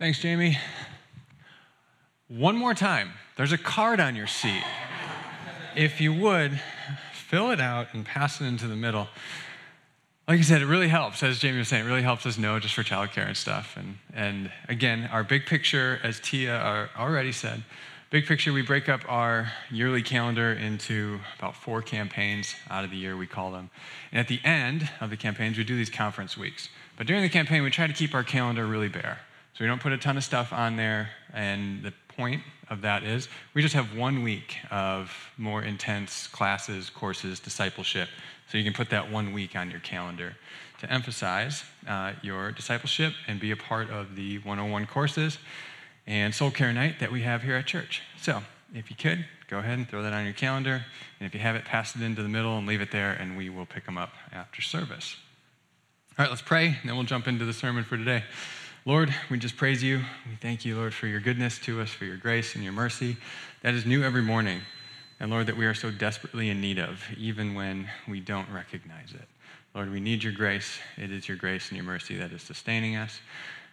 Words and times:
Thanks, 0.00 0.18
Jamie. 0.18 0.56
One 2.28 2.56
more 2.56 2.72
time. 2.72 3.10
There's 3.36 3.52
a 3.52 3.58
card 3.58 4.00
on 4.00 4.16
your 4.16 4.26
seat. 4.26 4.62
If 5.76 6.00
you 6.00 6.14
would, 6.14 6.58
fill 7.12 7.50
it 7.50 7.60
out 7.60 7.88
and 7.92 8.06
pass 8.06 8.40
it 8.40 8.46
into 8.46 8.66
the 8.66 8.76
middle. 8.76 9.08
Like 10.26 10.38
I 10.38 10.42
said, 10.42 10.62
it 10.62 10.66
really 10.66 10.88
helps, 10.88 11.22
as 11.22 11.38
Jamie 11.38 11.58
was 11.58 11.68
saying, 11.68 11.84
it 11.84 11.86
really 11.86 12.00
helps 12.00 12.24
us 12.24 12.38
know 12.38 12.58
just 12.58 12.72
for 12.72 12.82
childcare 12.82 13.26
and 13.26 13.36
stuff. 13.36 13.76
And, 13.76 13.98
and 14.14 14.50
again, 14.70 15.06
our 15.12 15.22
big 15.22 15.44
picture, 15.44 16.00
as 16.02 16.18
Tia 16.18 16.56
uh, 16.56 16.88
already 16.98 17.32
said, 17.32 17.62
big 18.08 18.24
picture, 18.24 18.54
we 18.54 18.62
break 18.62 18.88
up 18.88 19.02
our 19.06 19.52
yearly 19.70 20.02
calendar 20.02 20.50
into 20.50 21.20
about 21.38 21.54
four 21.54 21.82
campaigns 21.82 22.54
out 22.70 22.84
of 22.84 22.90
the 22.90 22.96
year, 22.96 23.18
we 23.18 23.26
call 23.26 23.52
them. 23.52 23.68
And 24.12 24.18
at 24.18 24.28
the 24.28 24.40
end 24.44 24.88
of 24.98 25.10
the 25.10 25.18
campaigns, 25.18 25.58
we 25.58 25.64
do 25.64 25.76
these 25.76 25.90
conference 25.90 26.38
weeks. 26.38 26.70
But 26.96 27.06
during 27.06 27.20
the 27.20 27.28
campaign, 27.28 27.62
we 27.62 27.70
try 27.70 27.86
to 27.86 27.92
keep 27.92 28.14
our 28.14 28.24
calendar 28.24 28.64
really 28.66 28.88
bare. 28.88 29.18
So 29.60 29.64
we 29.64 29.68
don't 29.68 29.82
put 29.82 29.92
a 29.92 29.98
ton 29.98 30.16
of 30.16 30.24
stuff 30.24 30.54
on 30.54 30.76
there. 30.76 31.10
And 31.34 31.82
the 31.82 31.92
point 32.16 32.40
of 32.70 32.80
that 32.80 33.02
is 33.02 33.28
we 33.52 33.60
just 33.60 33.74
have 33.74 33.94
one 33.94 34.22
week 34.22 34.56
of 34.70 35.14
more 35.36 35.62
intense 35.62 36.28
classes, 36.28 36.88
courses, 36.88 37.40
discipleship. 37.40 38.08
So 38.48 38.56
you 38.56 38.64
can 38.64 38.72
put 38.72 38.88
that 38.88 39.12
one 39.12 39.34
week 39.34 39.54
on 39.56 39.70
your 39.70 39.80
calendar 39.80 40.34
to 40.78 40.90
emphasize 40.90 41.62
uh, 41.86 42.14
your 42.22 42.52
discipleship 42.52 43.12
and 43.28 43.38
be 43.38 43.50
a 43.50 43.56
part 43.56 43.90
of 43.90 44.16
the 44.16 44.38
101 44.38 44.86
courses 44.86 45.36
and 46.06 46.34
soul 46.34 46.50
care 46.50 46.72
night 46.72 46.98
that 47.00 47.12
we 47.12 47.20
have 47.20 47.42
here 47.42 47.56
at 47.56 47.66
church. 47.66 48.00
So 48.18 48.42
if 48.74 48.88
you 48.88 48.96
could, 48.96 49.26
go 49.48 49.58
ahead 49.58 49.76
and 49.76 49.86
throw 49.86 50.02
that 50.02 50.14
on 50.14 50.24
your 50.24 50.32
calendar. 50.32 50.86
And 51.18 51.26
if 51.26 51.34
you 51.34 51.40
have 51.40 51.54
it, 51.54 51.66
pass 51.66 51.94
it 51.94 52.00
into 52.00 52.22
the 52.22 52.30
middle 52.30 52.56
and 52.56 52.66
leave 52.66 52.80
it 52.80 52.92
there, 52.92 53.12
and 53.12 53.36
we 53.36 53.50
will 53.50 53.66
pick 53.66 53.84
them 53.84 53.98
up 53.98 54.14
after 54.32 54.62
service. 54.62 55.16
All 56.18 56.24
right, 56.24 56.30
let's 56.30 56.40
pray, 56.40 56.68
and 56.68 56.88
then 56.88 56.96
we'll 56.96 57.04
jump 57.04 57.28
into 57.28 57.44
the 57.44 57.52
sermon 57.52 57.84
for 57.84 57.98
today. 57.98 58.24
Lord, 58.86 59.14
we 59.30 59.38
just 59.38 59.58
praise 59.58 59.82
you. 59.82 59.98
We 59.98 60.36
thank 60.40 60.64
you, 60.64 60.74
Lord, 60.74 60.94
for 60.94 61.06
your 61.06 61.20
goodness 61.20 61.58
to 61.60 61.82
us, 61.82 61.90
for 61.90 62.06
your 62.06 62.16
grace 62.16 62.54
and 62.54 62.64
your 62.64 62.72
mercy 62.72 63.18
that 63.60 63.74
is 63.74 63.84
new 63.84 64.02
every 64.02 64.22
morning. 64.22 64.62
And 65.20 65.30
Lord, 65.30 65.48
that 65.48 65.56
we 65.58 65.66
are 65.66 65.74
so 65.74 65.90
desperately 65.90 66.48
in 66.48 66.62
need 66.62 66.78
of, 66.78 67.04
even 67.18 67.52
when 67.52 67.90
we 68.08 68.20
don't 68.20 68.48
recognize 68.50 69.12
it. 69.12 69.28
Lord, 69.74 69.92
we 69.92 70.00
need 70.00 70.24
your 70.24 70.32
grace. 70.32 70.78
It 70.96 71.12
is 71.12 71.28
your 71.28 71.36
grace 71.36 71.68
and 71.68 71.76
your 71.76 71.84
mercy 71.84 72.16
that 72.16 72.32
is 72.32 72.40
sustaining 72.40 72.96
us. 72.96 73.20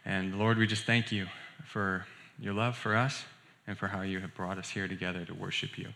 And 0.03 0.37
Lord, 0.37 0.57
we 0.57 0.67
just 0.67 0.83
thank 0.83 1.09
you 1.09 1.27
for 1.63 2.05
your 2.37 2.53
love 2.53 2.75
for 2.75 2.93
us 2.93 3.23
and 3.65 3.77
for 3.77 3.87
how 3.87 4.01
you 4.01 4.19
have 4.19 4.35
brought 4.35 4.57
us 4.57 4.69
here 4.69 4.89
together 4.89 5.23
to 5.23 5.33
worship 5.33 5.77
you. 5.77 5.87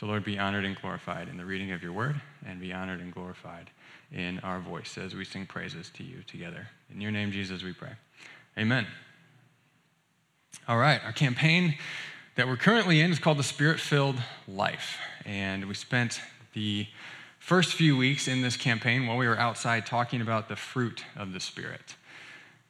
So, 0.00 0.06
Lord, 0.06 0.24
be 0.24 0.38
honored 0.38 0.64
and 0.64 0.74
glorified 0.74 1.28
in 1.28 1.36
the 1.36 1.44
reading 1.44 1.70
of 1.72 1.82
your 1.82 1.92
word, 1.92 2.18
and 2.46 2.60
be 2.60 2.72
honored 2.72 3.00
and 3.00 3.12
glorified 3.12 3.68
in 4.10 4.38
our 4.40 4.58
voice 4.58 4.96
as 4.96 5.14
we 5.14 5.26
sing 5.26 5.44
praises 5.44 5.90
to 5.94 6.02
you 6.02 6.22
together. 6.26 6.66
In 6.90 7.02
your 7.02 7.12
name, 7.12 7.30
Jesus, 7.30 7.62
we 7.62 7.74
pray. 7.74 7.92
Amen. 8.56 8.86
All 10.68 10.76
right, 10.76 11.00
our 11.04 11.12
campaign 11.12 11.74
that 12.36 12.46
we're 12.46 12.56
currently 12.56 13.00
in 13.00 13.10
is 13.10 13.18
called 13.18 13.36
the 13.36 13.42
Spirit 13.42 13.80
Filled 13.80 14.14
Life. 14.46 14.96
And 15.24 15.64
we 15.64 15.74
spent 15.74 16.20
the 16.52 16.86
first 17.40 17.74
few 17.74 17.96
weeks 17.96 18.28
in 18.28 18.42
this 18.42 18.56
campaign 18.56 19.08
while 19.08 19.16
we 19.16 19.26
were 19.26 19.36
outside 19.36 19.86
talking 19.86 20.20
about 20.20 20.48
the 20.48 20.54
fruit 20.54 21.04
of 21.16 21.32
the 21.32 21.40
Spirit. 21.40 21.96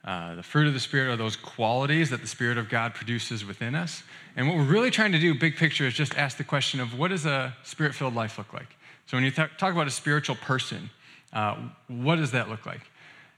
Uh, 0.02 0.34
the 0.36 0.42
fruit 0.42 0.66
of 0.66 0.72
the 0.72 0.80
Spirit 0.80 1.12
are 1.12 1.16
those 1.16 1.36
qualities 1.36 2.08
that 2.08 2.22
the 2.22 2.26
Spirit 2.26 2.56
of 2.56 2.70
God 2.70 2.94
produces 2.94 3.44
within 3.44 3.74
us. 3.74 4.04
And 4.36 4.48
what 4.48 4.56
we're 4.56 4.64
really 4.64 4.90
trying 4.90 5.12
to 5.12 5.18
do, 5.18 5.34
big 5.34 5.56
picture, 5.56 5.86
is 5.86 5.92
just 5.92 6.16
ask 6.16 6.38
the 6.38 6.44
question 6.44 6.80
of 6.80 6.98
what 6.98 7.08
does 7.08 7.26
a 7.26 7.54
spirit 7.62 7.94
filled 7.94 8.14
life 8.14 8.38
look 8.38 8.54
like? 8.54 8.74
So 9.04 9.18
when 9.18 9.24
you 9.24 9.30
th- 9.30 9.50
talk 9.58 9.74
about 9.74 9.86
a 9.86 9.90
spiritual 9.90 10.36
person, 10.36 10.88
uh, 11.34 11.56
what 11.88 12.16
does 12.16 12.30
that 12.30 12.48
look 12.48 12.64
like? 12.64 12.90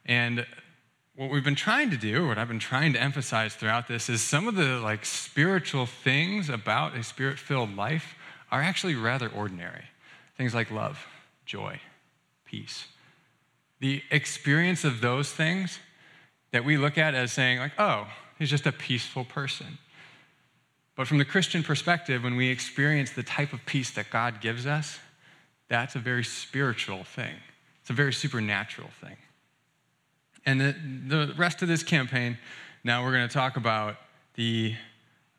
And 0.05 0.47
what 1.17 1.31
we've 1.31 1.45
been 1.45 1.55
trying 1.55 1.91
to 1.91 1.97
do, 1.97 2.28
what 2.28 2.36
I've 2.36 2.48
been 2.48 2.59
trying 2.59 2.92
to 2.92 3.00
emphasize 3.00 3.55
throughout 3.55 3.89
this, 3.89 4.09
is 4.09 4.20
some 4.20 4.47
of 4.47 4.55
the 4.55 4.78
like 4.78 5.05
spiritual 5.05 5.86
things 5.86 6.48
about 6.50 6.95
a 6.95 7.03
spirit-filled 7.03 7.75
life 7.75 8.14
are 8.53 8.62
actually 8.62 8.95
rather 8.95 9.28
ordinary. 9.28 9.84
Things 10.37 10.55
like 10.55 10.71
love, 10.71 11.06
joy, 11.47 11.81
peace. 12.44 12.87
The 13.81 14.03
experience 14.10 14.84
of 14.84 15.00
those 15.00 15.32
things 15.32 15.78
that 16.53 16.65
we 16.65 16.76
look 16.76 16.99
at 16.99 17.15
as 17.15 17.32
saying, 17.32 17.59
like, 17.59 17.72
oh, 17.78 18.06
he's 18.38 18.50
just 18.50 18.66
a 18.66 18.72
peaceful 18.72 19.25
person. 19.25 19.78
But 20.97 21.06
from 21.09 21.19
the 21.19 21.25
Christian 21.25 21.62
perspective, 21.62 22.22
when 22.25 22.37
we 22.37 22.49
experience 22.49 23.10
the 23.10 23.22
type 23.22 23.53
of 23.53 23.65
peace 23.66 23.91
that 23.93 24.10
God 24.10 24.41
gives 24.41 24.66
us, 24.66 24.99
that's 25.69 25.94
a 25.94 25.99
very 25.99 26.25
spiritual 26.25 27.05
thing. 27.05 27.34
It's 27.81 27.91
a 27.91 27.94
very 27.94 28.12
supernatural 28.12 28.88
thing. 29.00 29.16
And 30.46 30.60
the, 30.60 30.74
the 31.08 31.34
rest 31.36 31.60
of 31.62 31.68
this 31.68 31.82
campaign, 31.82 32.38
now 32.84 33.04
we're 33.04 33.12
going 33.12 33.26
to 33.26 33.34
talk 33.34 33.56
about 33.56 33.96
the, 34.36 34.76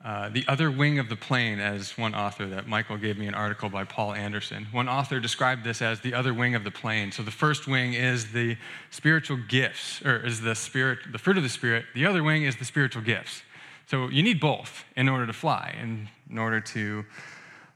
uh, 0.04 0.28
the 0.28 0.44
other 0.50 0.70
wing 0.70 1.00
of 1.00 1.08
the 1.08 1.16
plane, 1.16 1.60
as 1.60 1.98
one 1.98 2.14
author 2.14 2.46
that 2.48 2.68
Michael 2.68 2.98
gave 2.98 3.18
me 3.18 3.26
an 3.26 3.34
article 3.34 3.70
by 3.70 3.86
Paul 3.86 4.14
Anderson. 4.14 4.68
One 4.74 4.90
author 4.90 5.22
described 5.22 5.64
this 5.64 5.82
as 5.82 6.02
the 6.02 6.14
other 6.14 6.34
wing 6.34 6.56
of 6.56 6.66
the 6.66 6.72
plane. 6.72 7.14
So 7.14 7.24
the 7.24 7.32
first 7.32 7.68
wing 7.68 7.94
is 7.94 8.34
the 8.34 8.58
spiritual 8.90 9.38
gifts, 9.48 10.02
or 10.06 10.18
is 10.18 10.42
the 10.42 10.56
spirit, 10.56 11.00
the 11.10 11.18
fruit 11.18 11.38
of 11.38 11.44
the 11.44 11.50
spirit. 11.50 11.86
The 11.96 12.06
other 12.06 12.22
wing 12.22 12.44
is 12.44 12.58
the 12.58 12.66
spiritual 12.66 13.02
gifts. 13.02 13.44
So 13.86 14.10
you 14.10 14.22
need 14.22 14.42
both 14.42 14.84
in 14.98 15.08
order 15.08 15.26
to 15.26 15.34
fly, 15.34 15.74
and 15.80 16.10
in 16.30 16.38
order 16.38 16.60
to 16.60 17.06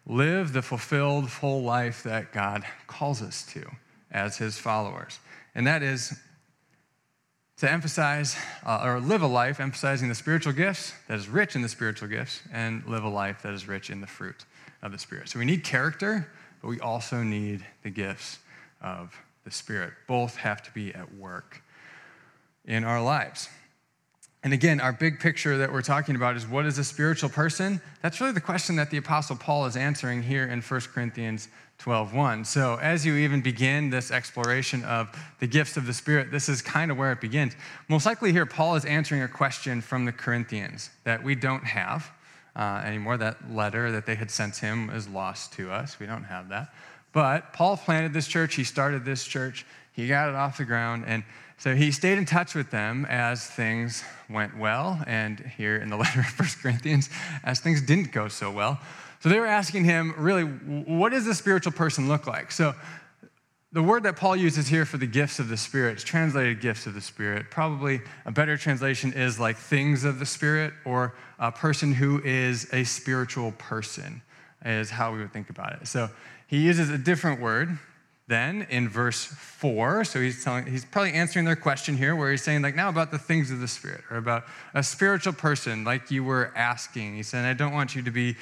live 0.05 0.51
the 0.51 0.61
fulfilled, 0.61 1.31
full 1.31 1.63
life 1.63 2.03
that 2.03 2.33
God 2.33 2.65
calls 2.87 3.21
us 3.21 3.45
to 3.53 3.65
as 4.11 4.37
his 4.37 4.57
followers. 4.57 5.19
And 5.55 5.65
that 5.67 5.81
is 5.81 6.19
to 7.61 7.71
emphasize 7.71 8.35
uh, 8.65 8.81
or 8.83 8.99
live 8.99 9.21
a 9.21 9.27
life 9.27 9.59
emphasizing 9.59 10.09
the 10.09 10.15
spiritual 10.15 10.51
gifts 10.51 10.95
that 11.07 11.19
is 11.19 11.29
rich 11.29 11.55
in 11.55 11.61
the 11.61 11.69
spiritual 11.69 12.07
gifts 12.07 12.41
and 12.51 12.83
live 12.87 13.03
a 13.03 13.07
life 13.07 13.43
that 13.43 13.53
is 13.53 13.67
rich 13.67 13.91
in 13.91 14.01
the 14.01 14.07
fruit 14.07 14.45
of 14.81 14.91
the 14.91 14.97
Spirit. 14.97 15.29
So 15.29 15.37
we 15.37 15.45
need 15.45 15.63
character, 15.63 16.27
but 16.59 16.69
we 16.69 16.79
also 16.79 17.21
need 17.21 17.63
the 17.83 17.91
gifts 17.91 18.39
of 18.81 19.15
the 19.43 19.51
Spirit. 19.51 19.93
Both 20.07 20.37
have 20.37 20.63
to 20.63 20.71
be 20.71 20.91
at 20.95 21.13
work 21.13 21.61
in 22.65 22.83
our 22.83 22.99
lives. 22.99 23.47
And 24.43 24.53
again, 24.53 24.79
our 24.79 24.91
big 24.91 25.19
picture 25.19 25.59
that 25.59 25.71
we're 25.71 25.83
talking 25.83 26.15
about 26.15 26.35
is 26.35 26.47
what 26.47 26.65
is 26.65 26.79
a 26.79 26.83
spiritual 26.83 27.29
person? 27.29 27.79
That's 28.01 28.19
really 28.19 28.33
the 28.33 28.41
question 28.41 28.75
that 28.77 28.89
the 28.89 28.97
Apostle 28.97 29.35
Paul 29.35 29.67
is 29.67 29.77
answering 29.77 30.23
here 30.23 30.47
in 30.47 30.61
1 30.61 30.81
Corinthians 30.95 31.47
12:1. 31.81 32.45
So 32.45 32.77
as 32.81 33.05
you 33.05 33.15
even 33.15 33.41
begin 33.41 33.89
this 33.89 34.11
exploration 34.11 34.83
of 34.85 35.09
the 35.39 35.47
gifts 35.47 35.77
of 35.77 35.87
the 35.87 35.93
Spirit, 35.93 36.29
this 36.29 36.47
is 36.47 36.61
kind 36.61 36.91
of 36.91 36.97
where 36.97 37.11
it 37.11 37.19
begins. 37.19 37.55
Most 37.87 38.05
likely 38.05 38.31
here, 38.31 38.45
Paul 38.45 38.75
is 38.75 38.85
answering 38.85 39.23
a 39.23 39.27
question 39.27 39.81
from 39.81 40.05
the 40.05 40.11
Corinthians 40.11 40.91
that 41.05 41.23
we 41.23 41.33
don't 41.33 41.63
have 41.63 42.11
uh, 42.55 42.83
anymore. 42.85 43.17
That 43.17 43.51
letter 43.51 43.91
that 43.91 44.05
they 44.05 44.15
had 44.15 44.29
sent 44.29 44.57
him 44.57 44.91
is 44.91 45.07
lost 45.07 45.53
to 45.53 45.71
us. 45.71 45.99
We 45.99 46.05
don't 46.05 46.25
have 46.25 46.49
that. 46.49 46.71
But 47.13 47.51
Paul 47.53 47.77
planted 47.77 48.13
this 48.13 48.27
church. 48.27 48.55
He 48.55 48.63
started 48.63 49.03
this 49.03 49.23
church. 49.23 49.65
He 49.93 50.07
got 50.07 50.29
it 50.29 50.35
off 50.35 50.57
the 50.57 50.65
ground. 50.65 51.05
And 51.07 51.23
so 51.61 51.75
he 51.75 51.91
stayed 51.91 52.17
in 52.17 52.25
touch 52.25 52.55
with 52.55 52.71
them 52.71 53.05
as 53.07 53.45
things 53.45 54.03
went 54.27 54.57
well. 54.57 54.99
And 55.05 55.39
here 55.39 55.77
in 55.77 55.89
the 55.89 55.95
letter 56.03 56.21
of 56.21 56.39
1 56.39 56.49
Corinthians, 56.59 57.07
as 57.43 57.59
things 57.59 57.83
didn't 57.83 58.11
go 58.11 58.29
so 58.29 58.49
well. 58.49 58.79
So 59.19 59.29
they 59.29 59.39
were 59.39 59.45
asking 59.45 59.83
him, 59.83 60.15
really, 60.17 60.41
what 60.41 61.11
does 61.11 61.27
a 61.27 61.35
spiritual 61.35 61.71
person 61.71 62.07
look 62.07 62.25
like? 62.25 62.51
So 62.51 62.73
the 63.71 63.83
word 63.83 64.01
that 64.03 64.15
Paul 64.15 64.35
uses 64.35 64.69
here 64.69 64.85
for 64.85 64.97
the 64.97 65.05
gifts 65.05 65.37
of 65.37 65.49
the 65.49 65.55
Spirit 65.55 65.97
is 65.97 66.03
translated 66.03 66.61
gifts 66.61 66.87
of 66.87 66.95
the 66.95 67.01
Spirit. 67.01 67.51
Probably 67.51 68.01
a 68.25 68.31
better 68.31 68.57
translation 68.57 69.13
is 69.13 69.39
like 69.39 69.55
things 69.55 70.03
of 70.03 70.17
the 70.17 70.25
Spirit 70.25 70.73
or 70.83 71.13
a 71.37 71.51
person 71.51 71.93
who 71.93 72.23
is 72.23 72.73
a 72.73 72.83
spiritual 72.85 73.51
person, 73.51 74.23
is 74.65 74.89
how 74.89 75.13
we 75.13 75.19
would 75.19 75.31
think 75.31 75.51
about 75.51 75.73
it. 75.73 75.87
So 75.87 76.09
he 76.47 76.57
uses 76.57 76.89
a 76.89 76.97
different 76.97 77.39
word 77.39 77.77
then 78.31 78.65
in 78.69 78.87
verse 78.87 79.25
4 79.25 80.03
so 80.03 80.19
he's 80.19 80.43
telling 80.43 80.65
he's 80.65 80.85
probably 80.85 81.13
answering 81.13 81.45
their 81.45 81.55
question 81.55 81.97
here 81.97 82.15
where 82.15 82.31
he's 82.31 82.43
saying 82.43 82.61
like 82.61 82.75
now 82.75 82.89
about 82.89 83.11
the 83.11 83.19
things 83.19 83.51
of 83.51 83.59
the 83.59 83.67
spirit 83.67 84.01
or 84.09 84.17
about 84.17 84.45
a 84.73 84.81
spiritual 84.81 85.33
person 85.33 85.83
like 85.83 86.09
you 86.09 86.23
were 86.23 86.51
asking 86.55 87.15
he 87.15 87.23
said 87.23 87.45
i 87.45 87.53
don't 87.53 87.73
want 87.73 87.95
you 87.95 88.01
to 88.01 88.11
be 88.11 88.35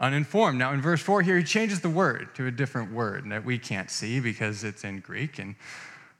uninformed. 0.00 0.58
Now, 0.58 0.72
in 0.72 0.80
verse 0.80 1.00
4 1.02 1.22
here, 1.22 1.36
he 1.36 1.44
changes 1.44 1.80
the 1.80 1.90
word 1.90 2.34
to 2.34 2.46
a 2.46 2.50
different 2.50 2.92
word 2.92 3.30
that 3.30 3.44
we 3.44 3.58
can't 3.58 3.90
see 3.90 4.18
because 4.18 4.64
it's 4.64 4.82
in 4.82 5.00
Greek 5.00 5.38
and 5.38 5.54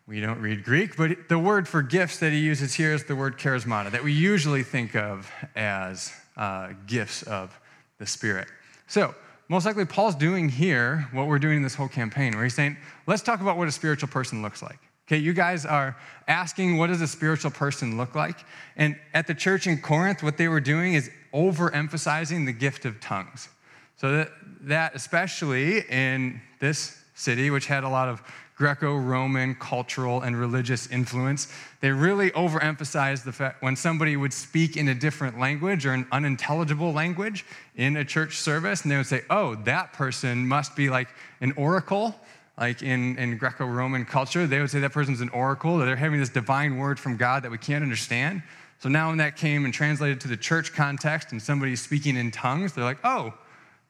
we 0.06 0.20
don't 0.20 0.40
read 0.40 0.62
Greek. 0.62 0.96
But 0.96 1.28
the 1.28 1.38
word 1.38 1.66
for 1.66 1.82
gifts 1.82 2.18
that 2.18 2.30
he 2.30 2.38
uses 2.38 2.74
here 2.74 2.92
is 2.92 3.04
the 3.04 3.16
word 3.16 3.38
charismata, 3.38 3.90
that 3.90 4.04
we 4.04 4.12
usually 4.12 4.62
think 4.62 4.94
of 4.94 5.30
as 5.56 6.12
uh, 6.36 6.74
gifts 6.86 7.22
of 7.22 7.58
the 7.98 8.06
Spirit. 8.06 8.48
So, 8.86 9.14
most 9.50 9.66
likely, 9.66 9.84
Paul's 9.84 10.14
doing 10.14 10.48
here 10.48 11.08
what 11.10 11.26
we're 11.26 11.40
doing 11.40 11.56
in 11.56 11.62
this 11.64 11.74
whole 11.74 11.88
campaign, 11.88 12.36
where 12.36 12.44
he's 12.44 12.54
saying, 12.54 12.76
let's 13.08 13.20
talk 13.20 13.40
about 13.40 13.56
what 13.56 13.66
a 13.66 13.72
spiritual 13.72 14.08
person 14.08 14.42
looks 14.42 14.62
like. 14.62 14.78
Okay, 15.08 15.16
you 15.16 15.32
guys 15.32 15.66
are 15.66 15.96
asking, 16.28 16.78
what 16.78 16.86
does 16.86 17.00
a 17.00 17.08
spiritual 17.08 17.50
person 17.50 17.96
look 17.96 18.14
like? 18.14 18.36
And 18.76 18.96
at 19.12 19.26
the 19.26 19.34
church 19.34 19.66
in 19.66 19.82
Corinth, 19.82 20.22
what 20.22 20.36
they 20.36 20.46
were 20.46 20.60
doing 20.60 20.94
is 20.94 21.10
overemphasizing 21.34 22.46
the 22.46 22.52
gift 22.52 22.84
of 22.84 23.00
tongues. 23.00 23.48
So 23.96 24.12
that, 24.12 24.30
that 24.60 24.94
especially 24.94 25.80
in 25.90 26.40
this 26.60 27.02
city, 27.16 27.50
which 27.50 27.66
had 27.66 27.82
a 27.82 27.88
lot 27.88 28.08
of 28.08 28.22
Greco 28.60 28.94
Roman 28.94 29.54
cultural 29.54 30.20
and 30.20 30.38
religious 30.38 30.86
influence, 30.88 31.48
they 31.80 31.90
really 31.90 32.30
overemphasized 32.32 33.24
the 33.24 33.32
fact 33.32 33.62
when 33.62 33.74
somebody 33.74 34.18
would 34.18 34.34
speak 34.34 34.76
in 34.76 34.88
a 34.88 34.94
different 34.94 35.38
language 35.38 35.86
or 35.86 35.94
an 35.94 36.06
unintelligible 36.12 36.92
language 36.92 37.46
in 37.74 37.96
a 37.96 38.04
church 38.04 38.36
service, 38.36 38.82
and 38.82 38.92
they 38.92 38.98
would 38.98 39.06
say, 39.06 39.22
oh, 39.30 39.54
that 39.64 39.94
person 39.94 40.46
must 40.46 40.76
be 40.76 40.90
like 40.90 41.08
an 41.40 41.52
oracle. 41.56 42.14
Like 42.58 42.82
in, 42.82 43.16
in 43.16 43.38
Greco 43.38 43.64
Roman 43.64 44.04
culture, 44.04 44.46
they 44.46 44.60
would 44.60 44.68
say 44.68 44.80
that 44.80 44.92
person's 44.92 45.22
an 45.22 45.30
oracle, 45.30 45.78
that 45.78 45.86
they're 45.86 45.96
having 45.96 46.20
this 46.20 46.28
divine 46.28 46.76
word 46.76 47.00
from 47.00 47.16
God 47.16 47.42
that 47.44 47.50
we 47.50 47.56
can't 47.56 47.82
understand. 47.82 48.42
So 48.80 48.90
now, 48.90 49.08
when 49.08 49.16
that 49.18 49.36
came 49.38 49.64
and 49.64 49.72
translated 49.72 50.20
to 50.20 50.28
the 50.28 50.36
church 50.36 50.74
context 50.74 51.32
and 51.32 51.40
somebody's 51.40 51.80
speaking 51.80 52.14
in 52.14 52.30
tongues, 52.30 52.74
they're 52.74 52.84
like, 52.84 52.98
oh, 53.04 53.32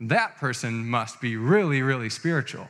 that 0.00 0.36
person 0.36 0.88
must 0.88 1.20
be 1.20 1.36
really, 1.36 1.82
really 1.82 2.08
spiritual 2.08 2.68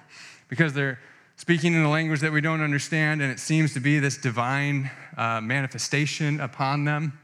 because 0.48 0.72
they're 0.72 0.98
speaking 1.40 1.72
in 1.72 1.80
a 1.80 1.90
language 1.90 2.20
that 2.20 2.30
we 2.30 2.42
don't 2.42 2.60
understand, 2.60 3.22
and 3.22 3.32
it 3.32 3.40
seems 3.40 3.72
to 3.72 3.80
be 3.80 3.98
this 3.98 4.18
divine 4.18 4.90
uh, 5.16 5.40
manifestation 5.40 6.38
upon 6.38 6.84
them. 6.84 7.18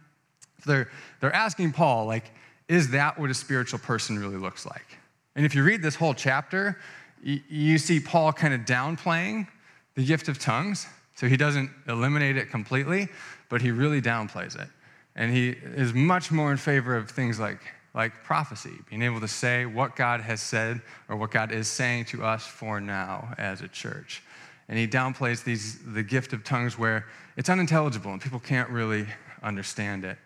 So 0.64 0.70
they're, 0.70 0.90
they're 1.20 1.34
asking 1.34 1.72
Paul, 1.72 2.06
like, 2.06 2.30
is 2.66 2.88
that 2.92 3.20
what 3.20 3.28
a 3.28 3.34
spiritual 3.34 3.78
person 3.78 4.18
really 4.18 4.38
looks 4.38 4.64
like? 4.64 4.86
And 5.34 5.44
if 5.44 5.54
you 5.54 5.62
read 5.62 5.82
this 5.82 5.96
whole 5.96 6.14
chapter, 6.14 6.78
you, 7.22 7.40
you 7.50 7.76
see 7.76 8.00
Paul 8.00 8.32
kind 8.32 8.54
of 8.54 8.62
downplaying 8.62 9.48
the 9.96 10.04
gift 10.06 10.28
of 10.28 10.38
tongues. 10.38 10.86
So 11.14 11.28
he 11.28 11.36
doesn't 11.36 11.70
eliminate 11.86 12.38
it 12.38 12.48
completely, 12.50 13.08
but 13.50 13.60
he 13.60 13.70
really 13.70 14.00
downplays 14.00 14.58
it. 14.58 14.68
And 15.14 15.30
he 15.30 15.50
is 15.50 15.92
much 15.92 16.32
more 16.32 16.50
in 16.50 16.56
favor 16.56 16.96
of 16.96 17.10
things 17.10 17.38
like 17.38 17.60
like 17.96 18.22
prophecy, 18.22 18.75
being 18.90 19.00
able 19.00 19.20
to 19.20 19.26
say 19.26 19.64
what 19.64 19.96
God 19.96 20.20
has 20.20 20.43
said 20.43 20.82
or 21.08 21.16
what 21.16 21.31
God 21.31 21.50
is 21.50 21.66
saying 21.66 22.04
to 22.06 22.22
us 22.22 22.46
for 22.46 22.78
now 22.78 23.34
as 23.38 23.62
a 23.62 23.69
church. 23.69 24.22
And 24.69 24.78
he 24.78 24.87
downplays 24.87 25.43
these, 25.43 25.78
the 25.78 26.02
gift 26.02 26.34
of 26.34 26.44
tongues 26.44 26.78
where 26.78 27.06
it's 27.38 27.48
unintelligible 27.48 28.12
and 28.12 28.20
people 28.20 28.38
can't 28.38 28.69
really 28.69 29.06
understand 29.43 30.04
it. 30.04 30.19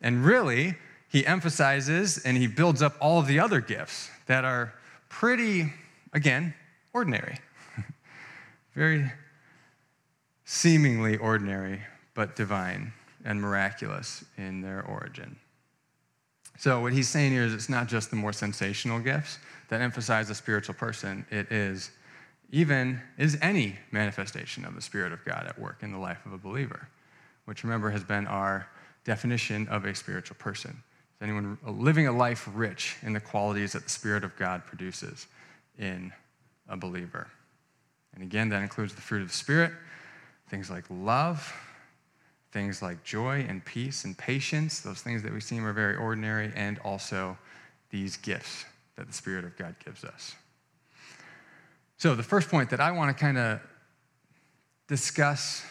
And 0.00 0.24
really, 0.24 0.76
he 1.08 1.26
emphasizes 1.26 2.18
and 2.18 2.36
he 2.36 2.46
builds 2.46 2.80
up 2.80 2.94
all 3.00 3.18
of 3.18 3.26
the 3.26 3.40
other 3.40 3.60
gifts 3.60 4.08
that 4.26 4.44
are 4.44 4.72
pretty, 5.08 5.72
again, 6.12 6.54
ordinary. 6.92 7.38
Very 8.74 9.10
seemingly 10.44 11.16
ordinary, 11.16 11.80
but 12.14 12.36
divine 12.36 12.92
and 13.24 13.40
miraculous 13.40 14.24
in 14.36 14.60
their 14.60 14.84
origin. 14.84 15.36
So, 16.58 16.80
what 16.80 16.92
he's 16.92 17.08
saying 17.08 17.32
here 17.32 17.44
is 17.44 17.52
it's 17.52 17.68
not 17.68 17.86
just 17.86 18.10
the 18.10 18.16
more 18.16 18.32
sensational 18.32 18.98
gifts 18.98 19.38
that 19.68 19.80
emphasize 19.80 20.28
the 20.28 20.34
spiritual 20.34 20.74
person, 20.74 21.26
it 21.30 21.50
is 21.52 21.90
even 22.50 23.00
is 23.18 23.36
any 23.42 23.76
manifestation 23.90 24.64
of 24.64 24.74
the 24.74 24.80
Spirit 24.80 25.12
of 25.12 25.24
God 25.24 25.46
at 25.46 25.58
work 25.58 25.82
in 25.82 25.92
the 25.92 25.98
life 25.98 26.24
of 26.24 26.32
a 26.32 26.38
believer, 26.38 26.88
which 27.44 27.64
remember 27.64 27.90
has 27.90 28.04
been 28.04 28.26
our 28.26 28.68
definition 29.04 29.68
of 29.68 29.84
a 29.84 29.94
spiritual 29.94 30.36
person. 30.38 30.70
Is 30.70 31.22
anyone 31.22 31.58
living 31.64 32.06
a 32.06 32.12
life 32.12 32.48
rich 32.54 32.96
in 33.02 33.12
the 33.12 33.20
qualities 33.20 33.72
that 33.72 33.84
the 33.84 33.90
Spirit 33.90 34.24
of 34.24 34.36
God 34.36 34.64
produces 34.66 35.26
in 35.78 36.12
a 36.68 36.76
believer? 36.76 37.28
And 38.14 38.22
again, 38.22 38.48
that 38.50 38.62
includes 38.62 38.94
the 38.94 39.00
fruit 39.00 39.22
of 39.22 39.28
the 39.28 39.34
Spirit, 39.34 39.72
things 40.48 40.70
like 40.70 40.84
love, 40.88 41.52
things 42.56 42.80
like 42.80 43.04
joy 43.04 43.44
and 43.50 43.62
peace 43.66 44.06
and 44.06 44.16
patience, 44.16 44.80
those 44.80 45.02
things 45.02 45.22
that 45.22 45.30
we 45.30 45.40
seem 45.40 45.66
are 45.66 45.74
very 45.74 45.94
ordinary, 45.94 46.50
and 46.56 46.78
also 46.78 47.36
these 47.90 48.16
gifts 48.16 48.64
that 48.96 49.06
the 49.06 49.12
Spirit 49.12 49.44
of 49.44 49.54
God 49.58 49.74
gives 49.84 50.04
us. 50.04 50.34
So, 51.98 52.14
the 52.14 52.22
first 52.22 52.48
point 52.48 52.70
that 52.70 52.80
I 52.80 52.92
want 52.92 53.14
to 53.14 53.20
kind 53.20 53.36
of 53.36 53.60
discuss 54.88 55.66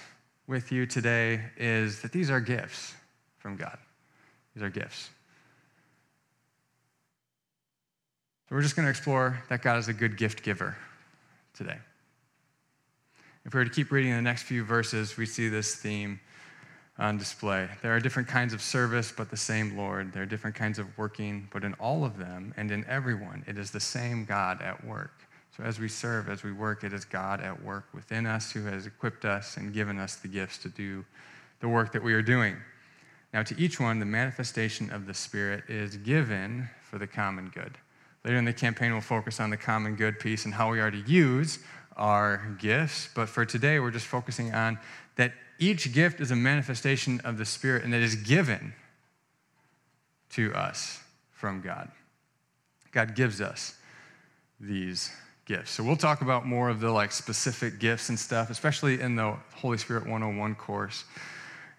with 0.45 0.71
you 0.71 0.85
today 0.85 1.41
is 1.57 2.03
that 2.03 2.11
these 2.11 2.29
are 2.29 2.39
gifts 2.39 2.93
from 3.39 3.55
God. 3.55 3.79
These 4.53 4.61
are 4.61 4.69
gifts. 4.69 5.09
So, 8.47 8.55
we're 8.55 8.61
just 8.61 8.75
going 8.75 8.85
to 8.85 8.91
explore 8.91 9.43
that 9.49 9.63
God 9.63 9.79
is 9.79 9.87
a 9.87 9.93
good 9.93 10.17
gift 10.17 10.43
giver 10.43 10.77
today. 11.55 11.79
If 13.43 13.55
we 13.55 13.59
were 13.59 13.65
to 13.65 13.71
keep 13.71 13.91
reading 13.91 14.11
the 14.11 14.21
next 14.21 14.43
few 14.43 14.63
verses, 14.63 15.17
we 15.17 15.25
see 15.25 15.49
this 15.49 15.73
theme 15.73 16.19
on 16.97 17.17
display. 17.17 17.67
There 17.81 17.93
are 17.93 17.99
different 17.99 18.27
kinds 18.27 18.53
of 18.53 18.61
service, 18.61 19.11
but 19.15 19.29
the 19.29 19.37
same 19.37 19.77
Lord. 19.77 20.13
There 20.13 20.23
are 20.23 20.27
different 20.27 20.55
kinds 20.55 20.79
of 20.79 20.97
working, 20.97 21.49
but 21.51 21.63
in 21.63 21.73
all 21.73 22.05
of 22.05 22.17
them 22.17 22.53
and 22.55 22.71
in 22.71 22.85
everyone, 22.85 23.43
it 23.47 23.57
is 23.57 23.71
the 23.71 23.79
same 23.79 24.23
God 24.23 24.61
at 24.61 24.85
work. 24.85 25.11
So 25.55 25.63
as 25.63 25.79
we 25.79 25.87
serve, 25.87 26.29
as 26.29 26.43
we 26.43 26.51
work, 26.51 26.83
it 26.83 26.93
is 26.93 27.05
God 27.05 27.41
at 27.41 27.63
work 27.63 27.85
within 27.93 28.25
us 28.25 28.51
who 28.51 28.65
has 28.65 28.85
equipped 28.85 29.25
us 29.25 29.57
and 29.57 29.73
given 29.73 29.99
us 29.99 30.15
the 30.15 30.27
gifts 30.27 30.57
to 30.59 30.69
do 30.69 31.05
the 31.59 31.67
work 31.67 31.91
that 31.93 32.03
we 32.03 32.13
are 32.13 32.21
doing. 32.21 32.57
Now, 33.33 33.43
to 33.43 33.59
each 33.59 33.79
one, 33.79 33.99
the 33.99 34.05
manifestation 34.05 34.89
of 34.91 35.05
the 35.05 35.13
Spirit 35.13 35.63
is 35.67 35.97
given 35.97 36.69
for 36.81 36.97
the 36.97 37.07
common 37.07 37.49
good. 37.53 37.77
Later 38.23 38.37
in 38.37 38.45
the 38.45 38.53
campaign, 38.53 38.91
we'll 38.91 39.01
focus 39.01 39.39
on 39.39 39.49
the 39.49 39.57
common 39.57 39.95
good 39.95 40.19
piece 40.19 40.45
and 40.45 40.53
how 40.53 40.71
we 40.71 40.79
are 40.79 40.91
to 40.91 41.01
use 41.01 41.59
our 41.95 42.55
gifts. 42.59 43.09
But 43.13 43.29
for 43.29 43.45
today, 43.45 43.79
we're 43.79 43.91
just 43.91 44.07
focusing 44.07 44.53
on 44.53 44.79
that 45.15 45.33
each 45.59 45.93
gift 45.93 46.19
is 46.19 46.31
a 46.31 46.35
manifestation 46.35 47.21
of 47.23 47.37
the 47.37 47.45
Spirit 47.45 47.83
and 47.83 47.93
that 47.93 48.01
is 48.01 48.15
given 48.15 48.73
to 50.31 50.53
us 50.53 50.99
from 51.31 51.61
God. 51.61 51.89
God 52.91 53.15
gives 53.15 53.41
us 53.41 53.77
these 54.59 55.11
gifts. 55.45 55.71
So 55.71 55.83
we'll 55.83 55.95
talk 55.95 56.21
about 56.21 56.45
more 56.45 56.69
of 56.69 56.79
the 56.79 56.91
like 56.91 57.11
specific 57.11 57.79
gifts 57.79 58.09
and 58.09 58.17
stuff, 58.17 58.49
especially 58.49 58.99
in 59.01 59.15
the 59.15 59.35
Holy 59.53 59.77
Spirit 59.77 60.03
101 60.03 60.55
course. 60.55 61.05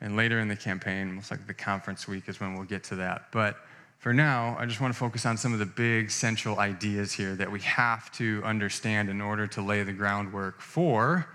And 0.00 0.16
later 0.16 0.40
in 0.40 0.48
the 0.48 0.56
campaign, 0.56 1.14
most 1.14 1.30
like 1.30 1.46
the 1.46 1.54
conference 1.54 2.06
week 2.06 2.28
is 2.28 2.38
when 2.38 2.54
we'll 2.54 2.64
get 2.64 2.84
to 2.84 2.96
that. 2.96 3.32
But 3.32 3.56
for 3.98 4.12
now, 4.12 4.56
I 4.58 4.66
just 4.66 4.80
want 4.80 4.92
to 4.92 4.98
focus 4.98 5.26
on 5.26 5.36
some 5.36 5.52
of 5.52 5.58
the 5.58 5.66
big 5.66 6.10
central 6.10 6.58
ideas 6.58 7.12
here 7.12 7.34
that 7.34 7.50
we 7.50 7.60
have 7.60 8.12
to 8.12 8.42
understand 8.44 9.08
in 9.08 9.20
order 9.20 9.46
to 9.48 9.62
lay 9.62 9.82
the 9.82 9.92
groundwork 9.92 10.60
for 10.60 11.26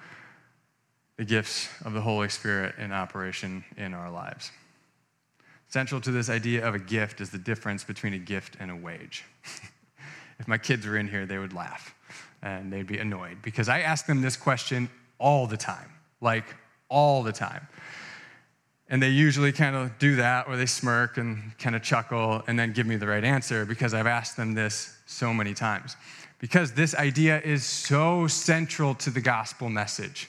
the 1.21 1.25
gifts 1.25 1.69
of 1.85 1.93
the 1.93 2.01
Holy 2.01 2.27
Spirit 2.29 2.73
in 2.79 2.91
operation 2.91 3.63
in 3.77 3.93
our 3.93 4.09
lives. 4.09 4.49
Central 5.67 6.01
to 6.01 6.09
this 6.09 6.31
idea 6.31 6.67
of 6.67 6.73
a 6.73 6.79
gift 6.79 7.21
is 7.21 7.29
the 7.29 7.37
difference 7.37 7.83
between 7.83 8.15
a 8.15 8.17
gift 8.17 8.57
and 8.59 8.71
a 8.71 8.75
wage. 8.75 9.23
if 10.39 10.47
my 10.47 10.57
kids 10.57 10.87
were 10.87 10.97
in 10.97 11.07
here, 11.07 11.27
they 11.27 11.37
would 11.37 11.53
laugh 11.53 11.93
and 12.41 12.73
they'd 12.73 12.87
be 12.87 12.97
annoyed 12.97 13.37
because 13.43 13.69
I 13.69 13.81
ask 13.81 14.07
them 14.07 14.23
this 14.23 14.35
question 14.35 14.89
all 15.19 15.45
the 15.45 15.57
time, 15.57 15.91
like 16.21 16.55
all 16.89 17.21
the 17.21 17.31
time. 17.31 17.67
And 18.89 18.99
they 18.99 19.09
usually 19.09 19.51
kind 19.51 19.75
of 19.75 19.99
do 19.99 20.15
that 20.15 20.47
where 20.47 20.57
they 20.57 20.65
smirk 20.65 21.17
and 21.17 21.55
kind 21.59 21.75
of 21.75 21.83
chuckle 21.83 22.41
and 22.47 22.57
then 22.57 22.73
give 22.73 22.87
me 22.87 22.95
the 22.95 23.05
right 23.05 23.23
answer 23.23 23.63
because 23.63 23.93
I've 23.93 24.07
asked 24.07 24.37
them 24.37 24.55
this 24.55 24.97
so 25.05 25.35
many 25.35 25.53
times. 25.53 25.95
Because 26.39 26.71
this 26.71 26.95
idea 26.95 27.39
is 27.41 27.63
so 27.63 28.25
central 28.25 28.95
to 28.95 29.11
the 29.11 29.21
gospel 29.21 29.69
message. 29.69 30.27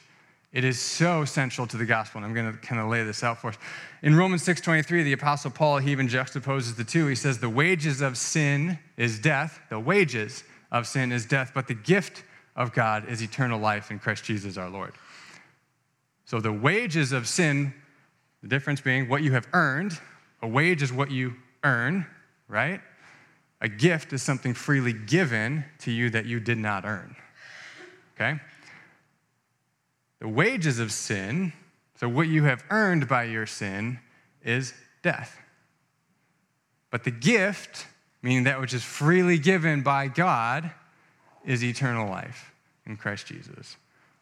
It 0.52 0.64
is 0.64 0.78
so 0.78 1.24
central 1.24 1.66
to 1.68 1.78
the 1.78 1.86
gospel, 1.86 2.18
and 2.18 2.26
I'm 2.26 2.34
going 2.34 2.52
to 2.52 2.58
kind 2.58 2.80
of 2.80 2.88
lay 2.88 3.02
this 3.04 3.22
out 3.22 3.40
for 3.40 3.48
us. 3.48 3.58
In 4.02 4.14
Romans 4.14 4.42
6:23, 4.42 5.02
the 5.02 5.14
apostle 5.14 5.50
Paul 5.50 5.78
he 5.78 5.90
even 5.92 6.08
juxtaposes 6.08 6.76
the 6.76 6.84
two. 6.84 7.06
He 7.06 7.14
says, 7.14 7.38
"The 7.38 7.48
wages 7.48 8.02
of 8.02 8.18
sin 8.18 8.78
is 8.98 9.18
death. 9.18 9.60
The 9.70 9.80
wages 9.80 10.44
of 10.70 10.86
sin 10.86 11.10
is 11.10 11.24
death, 11.24 11.52
but 11.54 11.68
the 11.68 11.74
gift 11.74 12.22
of 12.54 12.74
God 12.74 13.08
is 13.08 13.22
eternal 13.22 13.58
life 13.58 13.90
in 13.90 13.98
Christ 13.98 14.24
Jesus 14.24 14.58
our 14.58 14.68
Lord." 14.68 14.92
So 16.26 16.38
the 16.38 16.52
wages 16.52 17.12
of 17.12 17.26
sin, 17.26 17.72
the 18.42 18.48
difference 18.48 18.82
being 18.82 19.08
what 19.08 19.22
you 19.22 19.32
have 19.32 19.48
earned, 19.54 19.98
a 20.42 20.48
wage 20.48 20.82
is 20.82 20.92
what 20.92 21.10
you 21.10 21.34
earn, 21.64 22.06
right? 22.48 22.82
A 23.62 23.68
gift 23.68 24.12
is 24.12 24.22
something 24.22 24.52
freely 24.52 24.92
given 24.92 25.64
to 25.78 25.90
you 25.90 26.10
that 26.10 26.26
you 26.26 26.40
did 26.40 26.58
not 26.58 26.84
earn. 26.84 27.16
Okay? 28.14 28.38
The 30.22 30.28
wages 30.28 30.78
of 30.78 30.92
sin, 30.92 31.52
so 31.96 32.08
what 32.08 32.28
you 32.28 32.44
have 32.44 32.62
earned 32.70 33.08
by 33.08 33.24
your 33.24 33.44
sin, 33.44 33.98
is 34.44 34.72
death. 35.02 35.36
But 36.92 37.02
the 37.02 37.10
gift, 37.10 37.88
meaning 38.22 38.44
that 38.44 38.60
which 38.60 38.72
is 38.72 38.84
freely 38.84 39.36
given 39.36 39.82
by 39.82 40.06
God, 40.06 40.70
is 41.44 41.64
eternal 41.64 42.08
life 42.08 42.52
in 42.86 42.96
Christ 42.96 43.26
Jesus, 43.26 43.76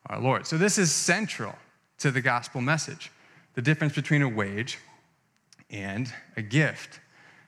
our 0.06 0.18
Lord. 0.18 0.46
So 0.46 0.56
this 0.56 0.78
is 0.78 0.90
central 0.90 1.54
to 1.98 2.10
the 2.10 2.22
gospel 2.22 2.62
message 2.62 3.10
the 3.52 3.60
difference 3.60 3.94
between 3.94 4.22
a 4.22 4.28
wage 4.28 4.78
and 5.68 6.10
a 6.34 6.40
gift. 6.40 6.98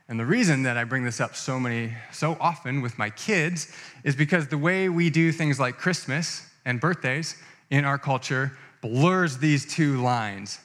And 0.08 0.20
the 0.20 0.26
reason 0.26 0.64
that 0.64 0.76
I 0.76 0.84
bring 0.84 1.04
this 1.04 1.22
up 1.22 1.36
so 1.36 1.58
many 1.58 1.94
so 2.12 2.36
often 2.38 2.82
with 2.82 2.98
my 2.98 3.08
kids 3.08 3.74
is 4.04 4.14
because 4.14 4.48
the 4.48 4.58
way 4.58 4.90
we 4.90 5.08
do 5.08 5.32
things 5.32 5.58
like 5.58 5.78
Christmas 5.78 6.46
and 6.66 6.78
birthdays 6.78 7.34
in 7.72 7.86
our 7.86 7.98
culture 7.98 8.52
blurs 8.82 9.38
these 9.38 9.64
two 9.64 10.00
lines 10.02 10.60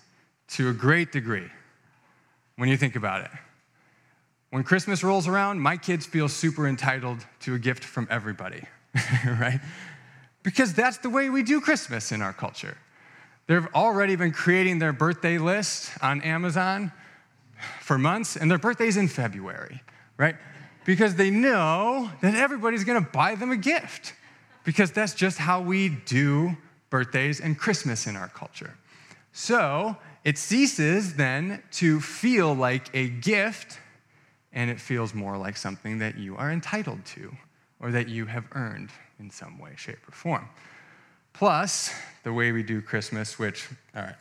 to 0.49 0.69
a 0.69 0.73
great 0.73 1.11
degree 1.11 1.49
when 2.57 2.67
you 2.67 2.75
think 2.75 2.95
about 2.95 3.23
it. 3.23 3.31
When 4.49 4.63
Christmas 4.63 5.03
rolls 5.03 5.27
around, 5.27 5.59
my 5.59 5.77
kids 5.77 6.05
feel 6.05 6.27
super 6.27 6.67
entitled 6.67 7.25
to 7.41 7.55
a 7.55 7.59
gift 7.59 7.83
from 7.83 8.07
everybody, 8.11 8.63
right? 9.25 9.59
because 10.43 10.73
that's 10.73 10.97
the 10.99 11.09
way 11.09 11.29
we 11.29 11.43
do 11.43 11.59
Christmas 11.59 12.11
in 12.11 12.21
our 12.21 12.33
culture. 12.33 12.77
They've 13.47 13.67
already 13.73 14.15
been 14.15 14.31
creating 14.31 14.79
their 14.79 14.93
birthday 14.93 15.37
list 15.37 15.91
on 16.01 16.21
Amazon 16.21 16.91
for 17.81 17.97
months, 17.97 18.35
and 18.35 18.51
their 18.51 18.57
birthday's 18.57 18.97
in 18.97 19.07
February, 19.07 19.81
right? 20.17 20.35
Because 20.85 21.15
they 21.15 21.29
know 21.29 22.09
that 22.21 22.35
everybody's 22.35 22.83
gonna 22.83 23.01
buy 23.01 23.35
them 23.35 23.51
a 23.51 23.57
gift, 23.57 24.13
because 24.63 24.91
that's 24.91 25.13
just 25.13 25.37
how 25.37 25.61
we 25.61 25.89
do 25.89 26.55
birthdays 26.89 27.39
and 27.39 27.57
Christmas 27.57 28.07
in 28.07 28.15
our 28.15 28.29
culture. 28.29 28.75
So 29.31 29.97
it 30.23 30.37
ceases 30.37 31.15
then 31.15 31.61
to 31.73 32.01
feel 32.01 32.53
like 32.53 32.89
a 32.93 33.09
gift, 33.09 33.79
and 34.51 34.69
it 34.71 34.79
feels 34.79 35.13
more 35.13 35.37
like 35.37 35.57
something 35.57 35.99
that 35.99 36.17
you 36.17 36.35
are 36.35 36.51
entitled 36.51 37.05
to 37.05 37.35
or 37.79 37.91
that 37.91 38.09
you 38.09 38.25
have 38.25 38.45
earned 38.53 38.89
in 39.19 39.29
some 39.29 39.59
way, 39.59 39.73
shape, 39.75 39.99
or 40.07 40.11
form. 40.11 40.49
Plus, 41.33 41.93
the 42.23 42.33
way 42.33 42.51
we 42.51 42.63
do 42.63 42.81
Christmas, 42.81 43.37
which, 43.37 43.67
all 43.95 44.01
right, 44.01 44.15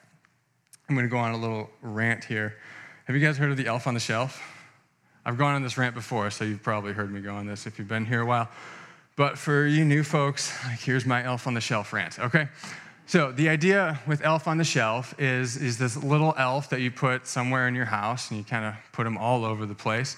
I'm 0.89 0.95
going 0.95 1.07
to 1.07 1.11
go 1.11 1.19
on 1.19 1.33
a 1.33 1.37
little 1.37 1.71
rant 1.81 2.25
here. 2.25 2.57
Have 3.07 3.17
you 3.17 3.25
guys 3.25 3.39
heard 3.39 3.51
of 3.51 3.57
the 3.57 3.67
elf 3.67 3.87
on 3.87 3.95
the 3.95 4.01
shelf? 4.01 4.43
I've 5.25 5.39
gone 5.39 5.55
on 5.55 5.63
this 5.63 5.79
rant 5.79 5.95
before, 5.95 6.31
so 6.31 6.45
you've 6.45 6.63
probably 6.63 6.93
heard 6.93 7.11
me 7.11 7.21
go 7.21 7.35
on 7.35 7.47
this 7.47 7.67
if 7.67 7.79
you've 7.79 7.89
been 7.89 8.05
here 8.05 8.21
a 8.21 8.27
while. 8.27 8.49
But 9.17 9.39
for 9.39 9.67
you 9.67 9.85
new 9.87 10.03
folks, 10.03 10.53
like, 10.65 10.79
here's 10.79 11.07
my 11.07 11.25
elf 11.25 11.47
on 11.47 11.55
the 11.55 11.61
shelf 11.61 11.95
rant, 11.95 12.19
okay? 12.19 12.49
So 13.07 13.33
the 13.33 13.49
idea 13.49 13.99
with 14.07 14.23
elf 14.23 14.47
on 14.47 14.59
the 14.59 14.65
shelf 14.65 15.15
is, 15.19 15.57
is 15.57 15.79
this 15.79 15.97
little 15.97 16.35
elf 16.37 16.69
that 16.69 16.83
you 16.83 16.91
put 16.91 17.27
somewhere 17.27 17.67
in 17.67 17.75
your 17.75 17.87
house, 17.87 18.31
and 18.31 18.39
you 18.39 18.45
kind 18.45 18.67
of 18.67 18.75
put 18.93 19.05
them 19.05 19.17
all 19.17 19.47
over 19.47 19.65
the 19.65 19.75
place. 19.75 20.17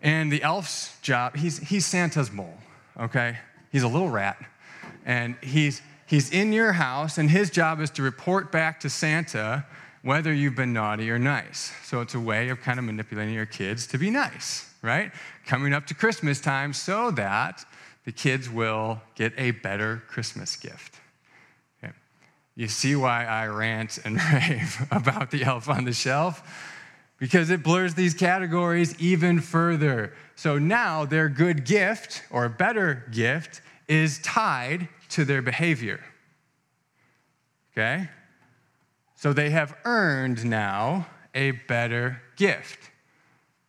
And 0.00 0.30
the 0.30 0.42
elf's 0.44 0.96
job, 1.00 1.36
he's, 1.36 1.58
he's 1.58 1.84
Santa's 1.84 2.30
mole, 2.30 2.56
okay? 3.00 3.36
He's 3.72 3.82
a 3.82 3.88
little 3.88 4.10
rat, 4.10 4.36
and 5.04 5.34
he's, 5.42 5.82
he's 6.06 6.30
in 6.30 6.52
your 6.52 6.72
house, 6.72 7.18
and 7.18 7.28
his 7.28 7.50
job 7.50 7.80
is 7.80 7.90
to 7.90 8.02
report 8.02 8.52
back 8.52 8.78
to 8.80 8.90
Santa 8.90 9.66
whether 10.02 10.32
you've 10.32 10.54
been 10.54 10.72
naughty 10.72 11.10
or 11.10 11.18
nice. 11.18 11.72
So 11.84 12.00
it's 12.00 12.14
a 12.14 12.20
way 12.20 12.48
of 12.48 12.60
kind 12.60 12.78
of 12.78 12.84
manipulating 12.84 13.34
your 13.34 13.44
kids 13.44 13.86
to 13.88 13.98
be 13.98 14.08
nice, 14.08 14.72
right? 14.82 15.12
Coming 15.46 15.74
up 15.74 15.86
to 15.88 15.94
Christmas 15.94 16.40
time 16.40 16.72
so 16.72 17.10
that 17.10 17.64
the 18.04 18.12
kids 18.12 18.48
will 18.48 19.00
get 19.14 19.32
a 19.36 19.50
better 19.50 20.02
Christmas 20.08 20.56
gift. 20.56 21.00
You 22.60 22.68
see 22.68 22.94
why 22.94 23.24
I 23.24 23.46
rant 23.46 23.98
and 24.04 24.16
rave 24.32 24.86
about 24.90 25.30
the 25.30 25.44
elf 25.44 25.66
on 25.68 25.84
the 25.84 25.94
shelf? 25.94 26.42
Because 27.16 27.48
it 27.48 27.62
blurs 27.62 27.94
these 27.94 28.12
categories 28.12 28.94
even 28.98 29.40
further. 29.40 30.12
So 30.36 30.58
now 30.58 31.06
their 31.06 31.30
good 31.30 31.64
gift 31.64 32.22
or 32.30 32.48
better 32.50 33.06
gift 33.12 33.62
is 33.88 34.18
tied 34.20 34.88
to 35.10 35.24
their 35.24 35.40
behavior. 35.40 36.00
Okay? 37.72 38.10
So 39.16 39.32
they 39.32 39.48
have 39.48 39.74
earned 39.86 40.44
now 40.44 41.06
a 41.34 41.52
better 41.52 42.20
gift. 42.36 42.90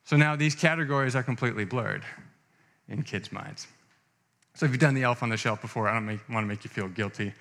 So 0.03 0.17
now 0.17 0.35
these 0.35 0.53
categories 0.53 1.15
are 1.15 1.23
completely 1.23 1.63
blurred 1.63 2.03
in 2.89 3.03
kids' 3.03 3.31
minds. 3.31 3.67
So 4.53 4.65
if 4.65 4.71
you've 4.71 4.81
done 4.81 4.93
the 4.93 5.03
elf 5.03 5.23
on 5.23 5.29
the 5.29 5.37
shelf 5.37 5.61
before, 5.61 5.87
I 5.87 5.93
don't 5.93 6.05
make, 6.05 6.27
want 6.29 6.43
to 6.43 6.47
make 6.47 6.63
you 6.63 6.69
feel 6.69 6.87
guilty. 6.87 7.33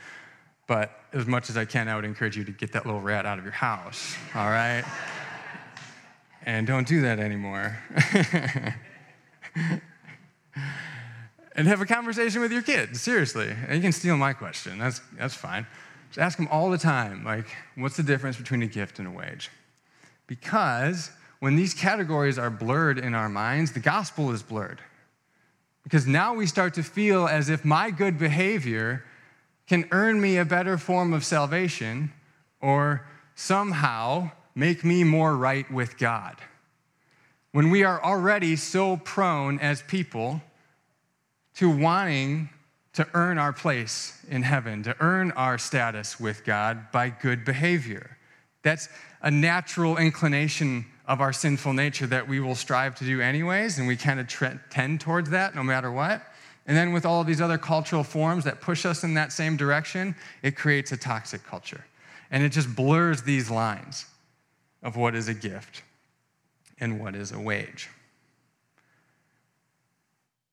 But 0.66 0.92
as 1.12 1.26
much 1.26 1.50
as 1.50 1.56
I 1.56 1.64
can, 1.64 1.88
I 1.88 1.96
would 1.96 2.04
encourage 2.04 2.36
you 2.36 2.44
to 2.44 2.52
get 2.52 2.72
that 2.72 2.86
little 2.86 3.00
rat 3.00 3.26
out 3.26 3.38
of 3.38 3.44
your 3.44 3.52
house, 3.52 4.14
all 4.34 4.48
right? 4.48 4.84
and 6.46 6.66
don't 6.66 6.86
do 6.86 7.02
that 7.02 7.18
anymore. 7.18 7.76
and 11.56 11.66
have 11.66 11.80
a 11.80 11.86
conversation 11.86 12.40
with 12.40 12.52
your 12.52 12.62
kids, 12.62 13.00
seriously. 13.00 13.50
And 13.66 13.74
you 13.74 13.82
can 13.82 13.92
steal 13.92 14.16
my 14.16 14.32
question, 14.32 14.78
that's, 14.78 15.00
that's 15.18 15.34
fine. 15.34 15.66
Just 16.10 16.20
ask 16.20 16.36
them 16.38 16.48
all 16.50 16.70
the 16.70 16.78
time, 16.78 17.24
like, 17.24 17.46
what's 17.76 17.96
the 17.96 18.02
difference 18.02 18.36
between 18.36 18.62
a 18.62 18.66
gift 18.66 18.98
and 18.98 19.06
a 19.08 19.10
wage? 19.10 19.50
Because 20.26 21.10
when 21.40 21.56
these 21.56 21.74
categories 21.74 22.38
are 22.38 22.50
blurred 22.50 22.98
in 22.98 23.14
our 23.14 23.28
minds, 23.28 23.72
the 23.72 23.80
gospel 23.80 24.30
is 24.30 24.42
blurred. 24.42 24.80
Because 25.82 26.06
now 26.06 26.34
we 26.34 26.46
start 26.46 26.74
to 26.74 26.82
feel 26.82 27.26
as 27.26 27.48
if 27.48 27.64
my 27.64 27.90
good 27.90 28.18
behavior 28.18 29.04
can 29.66 29.88
earn 29.92 30.20
me 30.20 30.36
a 30.36 30.44
better 30.44 30.76
form 30.76 31.12
of 31.12 31.24
salvation 31.24 32.12
or 32.60 33.06
somehow 33.34 34.30
make 34.54 34.84
me 34.84 35.04
more 35.04 35.36
right 35.36 35.70
with 35.70 35.96
God. 35.96 36.36
When 37.52 37.70
we 37.70 37.82
are 37.84 38.02
already 38.02 38.56
so 38.56 38.96
prone 38.96 39.58
as 39.58 39.82
people 39.82 40.42
to 41.54 41.70
wanting 41.70 42.50
to 42.92 43.06
earn 43.14 43.38
our 43.38 43.52
place 43.52 44.24
in 44.28 44.42
heaven, 44.42 44.82
to 44.82 44.96
earn 45.00 45.30
our 45.32 45.58
status 45.58 46.18
with 46.18 46.44
God 46.44 46.90
by 46.92 47.08
good 47.10 47.44
behavior. 47.44 48.18
That's 48.62 48.88
a 49.22 49.30
natural 49.30 49.96
inclination 49.96 50.86
of 51.10 51.20
our 51.20 51.32
sinful 51.32 51.72
nature 51.72 52.06
that 52.06 52.28
we 52.28 52.38
will 52.38 52.54
strive 52.54 52.94
to 52.94 53.04
do 53.04 53.20
anyways, 53.20 53.78
and 53.78 53.88
we 53.88 53.96
kind 53.96 54.20
of 54.20 54.28
tend 54.70 55.00
towards 55.00 55.28
that 55.30 55.56
no 55.56 55.62
matter 55.64 55.90
what. 55.90 56.22
And 56.68 56.76
then 56.76 56.92
with 56.92 57.04
all 57.04 57.24
these 57.24 57.40
other 57.40 57.58
cultural 57.58 58.04
forms 58.04 58.44
that 58.44 58.60
push 58.60 58.86
us 58.86 59.02
in 59.02 59.14
that 59.14 59.32
same 59.32 59.56
direction, 59.56 60.14
it 60.44 60.54
creates 60.54 60.92
a 60.92 60.96
toxic 60.96 61.42
culture. 61.42 61.84
And 62.30 62.44
it 62.44 62.50
just 62.50 62.76
blurs 62.76 63.22
these 63.22 63.50
lines 63.50 64.06
of 64.84 64.94
what 64.94 65.16
is 65.16 65.26
a 65.26 65.34
gift 65.34 65.82
and 66.78 67.00
what 67.00 67.16
is 67.16 67.32
a 67.32 67.40
wage. 67.40 67.88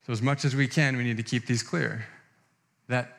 So, 0.07 0.13
as 0.13 0.23
much 0.23 0.43
as 0.43 0.55
we 0.55 0.67
can, 0.67 0.97
we 0.97 1.03
need 1.03 1.17
to 1.17 1.23
keep 1.23 1.45
these 1.45 1.61
clear 1.61 2.03
that 2.87 3.15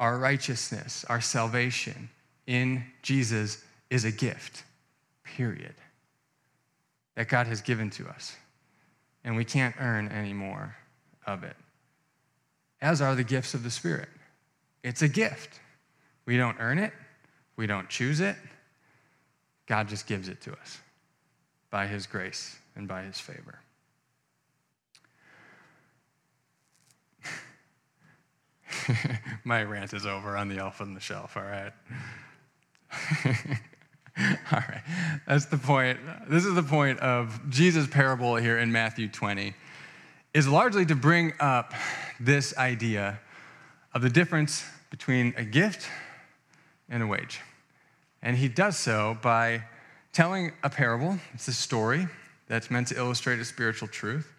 our 0.00 0.18
righteousness, 0.18 1.04
our 1.08 1.20
salvation 1.20 2.10
in 2.48 2.82
Jesus 3.02 3.62
is 3.88 4.04
a 4.04 4.10
gift, 4.10 4.64
period, 5.26 5.74
that 7.14 7.28
God 7.28 7.46
has 7.46 7.60
given 7.60 7.90
to 7.90 8.08
us. 8.08 8.36
And 9.24 9.36
we 9.36 9.44
can't 9.44 9.74
earn 9.80 10.08
any 10.08 10.32
more 10.32 10.76
of 11.26 11.42
it, 11.42 11.56
as 12.80 13.00
are 13.00 13.14
the 13.14 13.24
gifts 13.24 13.54
of 13.54 13.62
the 13.62 13.70
Spirit. 13.70 14.08
It's 14.82 15.02
a 15.02 15.08
gift. 15.08 15.60
We 16.26 16.36
don't 16.36 16.56
earn 16.60 16.78
it, 16.78 16.92
we 17.56 17.66
don't 17.66 17.88
choose 17.88 18.20
it. 18.20 18.36
God 19.66 19.88
just 19.88 20.06
gives 20.06 20.28
it 20.28 20.40
to 20.42 20.52
us 20.52 20.78
by 21.70 21.86
His 21.88 22.06
grace 22.06 22.56
and 22.76 22.86
by 22.86 23.02
His 23.02 23.18
favor. 23.18 23.58
My 29.44 29.62
rant 29.64 29.92
is 29.92 30.06
over 30.06 30.36
on 30.36 30.48
the 30.48 30.58
elf 30.58 30.80
on 30.80 30.94
the 30.94 31.00
shelf, 31.00 31.36
all 31.36 31.42
right? 31.42 31.72
all 34.52 34.62
right. 34.68 34.82
That's 35.26 35.46
the 35.46 35.58
point. 35.58 35.98
This 36.28 36.44
is 36.44 36.54
the 36.54 36.62
point 36.62 37.00
of 37.00 37.38
Jesus' 37.50 37.86
parable 37.86 38.36
here 38.36 38.58
in 38.58 38.72
Matthew 38.72 39.08
20 39.08 39.54
is 40.32 40.48
largely 40.48 40.86
to 40.86 40.94
bring 40.94 41.32
up 41.40 41.74
this 42.18 42.56
idea 42.56 43.18
of 43.94 44.02
the 44.02 44.10
difference 44.10 44.64
between 44.90 45.34
a 45.36 45.44
gift 45.44 45.88
and 46.88 47.02
a 47.02 47.06
wage. 47.06 47.40
And 48.22 48.36
he 48.36 48.48
does 48.48 48.78
so 48.78 49.18
by 49.22 49.64
telling 50.12 50.52
a 50.62 50.70
parable. 50.70 51.18
It's 51.34 51.48
a 51.48 51.52
story 51.52 52.06
that's 52.48 52.70
meant 52.70 52.88
to 52.88 52.96
illustrate 52.96 53.38
a 53.38 53.44
spiritual 53.44 53.88
truth. 53.88 54.32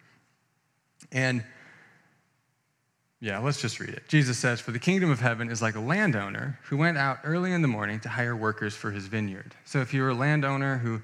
And 1.12 1.44
yeah, 3.20 3.38
let's 3.40 3.60
just 3.60 3.80
read 3.80 3.90
it. 3.90 4.04
Jesus 4.06 4.38
says, 4.38 4.60
For 4.60 4.70
the 4.70 4.78
kingdom 4.78 5.10
of 5.10 5.18
heaven 5.18 5.50
is 5.50 5.60
like 5.60 5.74
a 5.74 5.80
landowner 5.80 6.58
who 6.64 6.76
went 6.76 6.98
out 6.98 7.18
early 7.24 7.52
in 7.52 7.62
the 7.62 7.68
morning 7.68 7.98
to 8.00 8.08
hire 8.08 8.36
workers 8.36 8.74
for 8.74 8.92
his 8.92 9.06
vineyard. 9.06 9.56
So 9.64 9.80
if 9.80 9.92
you 9.92 10.02
were 10.02 10.10
a 10.10 10.14
landowner 10.14 10.78
who 10.78 11.00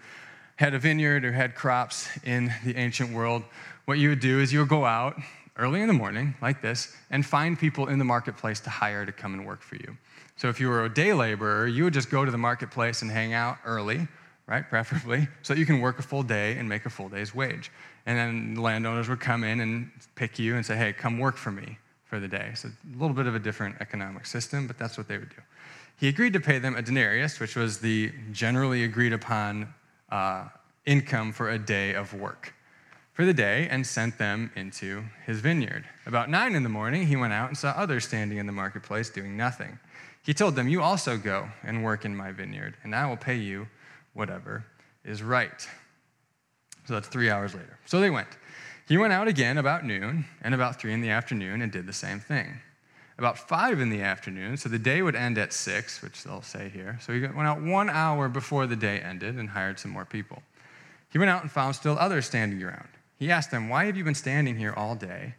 had 0.54 0.74
a 0.74 0.78
vineyard 0.78 1.24
or 1.24 1.32
had 1.32 1.56
crops 1.56 2.08
in 2.22 2.52
the 2.64 2.76
ancient 2.76 3.12
world, 3.12 3.42
what 3.86 3.98
you 3.98 4.10
would 4.10 4.20
do 4.20 4.38
is 4.38 4.52
you 4.52 4.60
would 4.60 4.68
go 4.68 4.84
out 4.84 5.16
early 5.56 5.80
in 5.80 5.88
the 5.88 5.94
morning, 5.94 6.36
like 6.40 6.62
this, 6.62 6.94
and 7.10 7.26
find 7.26 7.58
people 7.58 7.88
in 7.88 7.98
the 7.98 8.04
marketplace 8.04 8.60
to 8.60 8.70
hire 8.70 9.04
to 9.04 9.12
come 9.12 9.34
and 9.34 9.44
work 9.44 9.62
for 9.62 9.74
you. 9.74 9.96
So 10.36 10.48
if 10.48 10.60
you 10.60 10.68
were 10.68 10.84
a 10.84 10.88
day 10.92 11.12
laborer, 11.12 11.66
you 11.66 11.82
would 11.82 11.94
just 11.94 12.10
go 12.10 12.24
to 12.24 12.30
the 12.30 12.38
marketplace 12.38 13.02
and 13.02 13.10
hang 13.10 13.32
out 13.32 13.58
early, 13.64 14.06
right, 14.46 14.68
preferably, 14.68 15.26
so 15.42 15.54
that 15.54 15.58
you 15.58 15.66
can 15.66 15.80
work 15.80 15.98
a 15.98 16.02
full 16.02 16.22
day 16.22 16.56
and 16.58 16.68
make 16.68 16.86
a 16.86 16.90
full 16.90 17.08
day's 17.08 17.34
wage. 17.34 17.72
And 18.06 18.16
then 18.16 18.54
the 18.54 18.60
landowners 18.60 19.08
would 19.08 19.20
come 19.20 19.42
in 19.42 19.60
and 19.60 19.90
pick 20.14 20.38
you 20.38 20.54
and 20.54 20.64
say, 20.64 20.76
hey, 20.76 20.92
come 20.92 21.18
work 21.18 21.36
for 21.36 21.50
me 21.50 21.78
for 22.14 22.20
the 22.20 22.28
day. 22.28 22.52
So 22.54 22.68
a 22.68 22.96
little 22.96 23.16
bit 23.16 23.26
of 23.26 23.34
a 23.34 23.40
different 23.40 23.74
economic 23.80 24.24
system, 24.24 24.68
but 24.68 24.78
that's 24.78 24.96
what 24.96 25.08
they 25.08 25.18
would 25.18 25.30
do. 25.30 25.42
He 25.96 26.06
agreed 26.06 26.32
to 26.34 26.38
pay 26.38 26.60
them 26.60 26.76
a 26.76 26.80
denarius, 26.80 27.40
which 27.40 27.56
was 27.56 27.80
the 27.80 28.12
generally 28.30 28.84
agreed 28.84 29.12
upon 29.12 29.74
uh, 30.10 30.44
income 30.86 31.32
for 31.32 31.50
a 31.50 31.58
day 31.58 31.92
of 31.92 32.14
work 32.14 32.54
for 33.14 33.24
the 33.24 33.34
day 33.34 33.66
and 33.68 33.84
sent 33.84 34.16
them 34.16 34.52
into 34.54 35.02
his 35.26 35.40
vineyard. 35.40 35.86
About 36.06 36.30
nine 36.30 36.54
in 36.54 36.62
the 36.62 36.68
morning, 36.68 37.04
he 37.04 37.16
went 37.16 37.32
out 37.32 37.48
and 37.48 37.58
saw 37.58 37.70
others 37.70 38.04
standing 38.04 38.38
in 38.38 38.46
the 38.46 38.52
marketplace 38.52 39.10
doing 39.10 39.36
nothing. 39.36 39.76
He 40.22 40.32
told 40.32 40.54
them, 40.54 40.68
You 40.68 40.82
also 40.82 41.16
go 41.16 41.48
and 41.64 41.82
work 41.82 42.04
in 42.04 42.14
my 42.14 42.30
vineyard, 42.30 42.76
and 42.84 42.94
I 42.94 43.06
will 43.06 43.16
pay 43.16 43.34
you 43.34 43.66
whatever 44.12 44.64
is 45.04 45.20
right. 45.20 45.68
So 46.86 46.94
that's 46.94 47.08
three 47.08 47.28
hours 47.28 47.54
later. 47.54 47.76
So 47.86 47.98
they 47.98 48.10
went. 48.10 48.28
He 48.86 48.98
went 48.98 49.12
out 49.12 49.28
again 49.28 49.56
about 49.56 49.84
noon 49.84 50.26
and 50.42 50.54
about 50.54 50.78
three 50.78 50.92
in 50.92 51.00
the 51.00 51.10
afternoon 51.10 51.62
and 51.62 51.72
did 51.72 51.86
the 51.86 51.92
same 51.92 52.20
thing. 52.20 52.60
about 53.16 53.38
five 53.38 53.80
in 53.80 53.90
the 53.90 54.02
afternoon, 54.02 54.56
so 54.56 54.68
the 54.68 54.78
day 54.78 55.00
would 55.00 55.14
end 55.14 55.38
at 55.38 55.52
six, 55.52 56.02
which 56.02 56.24
they'll 56.24 56.42
say 56.42 56.68
here. 56.68 56.98
So 57.00 57.12
he 57.12 57.20
went 57.20 57.46
out 57.46 57.62
one 57.62 57.88
hour 57.88 58.28
before 58.28 58.66
the 58.66 58.74
day 58.74 58.98
ended 58.98 59.36
and 59.36 59.48
hired 59.48 59.78
some 59.78 59.92
more 59.92 60.04
people. 60.04 60.42
He 61.10 61.18
went 61.18 61.30
out 61.30 61.42
and 61.42 61.50
found 61.50 61.76
still 61.76 61.96
others 61.96 62.26
standing 62.26 62.60
around. 62.60 62.88
He 63.16 63.30
asked 63.30 63.52
them, 63.52 63.68
Why 63.68 63.84
have 63.84 63.96
you 63.96 64.02
been 64.02 64.16
standing 64.16 64.56
here 64.56 64.74
all 64.76 64.96
day, 64.96 65.36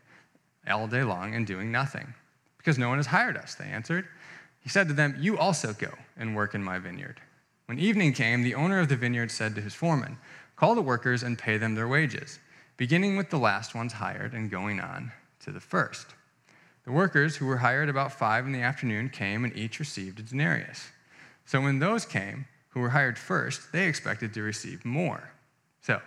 all 0.69 0.87
day 0.87 1.03
long, 1.03 1.35
and 1.35 1.45
doing 1.45 1.69
nothing? 1.69 2.13
Because 2.57 2.77
no 2.77 2.87
one 2.87 2.97
has 2.97 3.07
hired 3.07 3.35
us, 3.35 3.55
they 3.55 3.65
answered. 3.65 4.07
He 4.61 4.69
said 4.69 4.87
to 4.87 4.93
them, 4.93 5.17
You 5.19 5.37
also 5.37 5.73
go 5.73 5.91
and 6.15 6.33
work 6.33 6.55
in 6.55 6.63
my 6.63 6.79
vineyard. 6.79 7.19
When 7.65 7.77
evening 7.77 8.13
came, 8.13 8.41
the 8.41 8.55
owner 8.55 8.79
of 8.79 8.87
the 8.87 8.95
vineyard 8.95 9.31
said 9.31 9.53
to 9.55 9.61
his 9.61 9.73
foreman, 9.73 10.17
Call 10.55 10.75
the 10.75 10.81
workers 10.81 11.23
and 11.23 11.37
pay 11.37 11.57
them 11.57 11.75
their 11.75 11.89
wages, 11.89 12.39
beginning 12.77 13.17
with 13.17 13.29
the 13.29 13.37
last 13.37 13.73
ones 13.73 13.93
hired 13.93 14.33
and 14.33 14.51
going 14.51 14.79
on 14.79 15.11
to 15.41 15.51
the 15.51 15.59
first. 15.59 16.07
The 16.83 16.91
workers 16.91 17.37
who 17.37 17.45
were 17.45 17.57
hired 17.57 17.89
about 17.89 18.11
five 18.11 18.45
in 18.45 18.51
the 18.51 18.61
afternoon 18.61 19.09
came 19.09 19.43
and 19.43 19.55
each 19.55 19.79
received 19.79 20.19
a 20.19 20.23
denarius. 20.23 20.89
So 21.45 21.61
when 21.61 21.79
those 21.79 22.05
came, 22.05 22.45
who 22.69 22.81
were 22.81 22.89
hired 22.89 23.17
first, 23.17 23.71
they 23.71 23.87
expected 23.87 24.33
to 24.33 24.41
receive 24.41 24.83
more. 24.83 25.31
So 25.81 26.01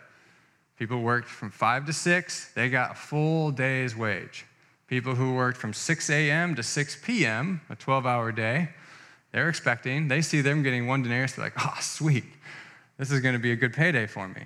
people 0.78 1.00
worked 1.00 1.28
from 1.28 1.50
five 1.50 1.87
to 1.87 1.92
six, 1.92 2.52
they 2.52 2.68
got 2.68 2.92
a 2.92 2.94
full 2.94 3.50
day's 3.50 3.96
wage. 3.96 4.44
People 4.87 5.14
who 5.14 5.34
worked 5.34 5.58
from 5.58 5.72
6 5.72 6.10
a.m. 6.10 6.54
to 6.54 6.62
6 6.62 6.98
p.m., 7.02 7.60
a 7.68 7.76
12 7.76 8.06
hour 8.06 8.32
day, 8.32 8.70
they're 9.32 9.48
expecting, 9.48 10.08
they 10.08 10.22
see 10.22 10.40
them 10.40 10.62
getting 10.62 10.87
one 10.87 11.02
denarius, 11.02 11.32
they're 11.32 11.44
like, 11.44 11.54
oh, 11.58 11.76
sweet, 11.80 12.25
this 12.96 13.10
is 13.10 13.20
going 13.20 13.34
to 13.34 13.38
be 13.38 13.52
a 13.52 13.56
good 13.56 13.75
payday 13.75 14.06
for 14.06 14.28
me. 14.28 14.42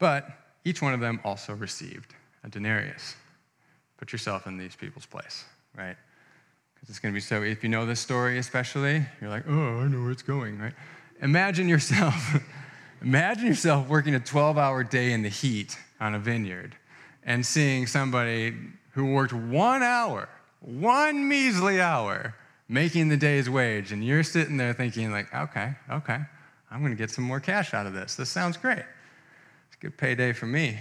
But 0.00 0.26
each 0.64 0.82
one 0.82 0.94
of 0.94 0.98
them 0.98 1.20
also 1.22 1.54
received 1.54 2.14
a 2.42 2.48
denarius. 2.48 3.14
Put 3.98 4.10
yourself 4.12 4.48
in 4.48 4.56
these 4.56 4.74
people's 4.74 5.06
place, 5.06 5.44
right? 5.76 5.96
Because 6.74 6.88
it's 6.88 6.98
going 6.98 7.12
to 7.12 7.16
be 7.16 7.20
so, 7.20 7.42
if 7.42 7.62
you 7.62 7.68
know 7.68 7.86
this 7.86 8.00
story 8.00 8.38
especially, 8.38 9.04
you're 9.20 9.30
like, 9.30 9.44
oh, 9.46 9.80
I 9.80 9.86
know 9.86 10.02
where 10.02 10.10
it's 10.10 10.22
going, 10.22 10.58
right? 10.58 10.72
Imagine 11.22 11.68
yourself, 11.68 12.14
imagine 13.02 13.46
yourself 13.46 13.88
working 13.88 14.14
a 14.14 14.20
12 14.20 14.56
hour 14.56 14.82
day 14.82 15.12
in 15.12 15.22
the 15.22 15.28
heat 15.28 15.76
on 16.00 16.14
a 16.14 16.18
vineyard 16.18 16.74
and 17.22 17.44
seeing 17.44 17.86
somebody 17.86 18.54
who 18.92 19.12
worked 19.12 19.34
one 19.34 19.82
hour, 19.82 20.30
one 20.60 21.28
measly 21.28 21.78
hour, 21.78 22.34
making 22.68 23.10
the 23.10 23.16
day's 23.18 23.50
wage, 23.50 23.92
and 23.92 24.02
you're 24.02 24.22
sitting 24.22 24.56
there 24.56 24.72
thinking, 24.72 25.12
like, 25.12 25.32
okay, 25.34 25.74
okay, 25.90 26.20
I'm 26.70 26.80
going 26.80 26.92
to 26.92 26.96
get 26.96 27.10
some 27.10 27.24
more 27.24 27.40
cash 27.40 27.74
out 27.74 27.84
of 27.84 27.92
this. 27.92 28.14
This 28.14 28.30
sounds 28.30 28.56
great. 28.56 28.84
Good 29.80 29.96
payday 29.96 30.32
for 30.32 30.46
me. 30.46 30.78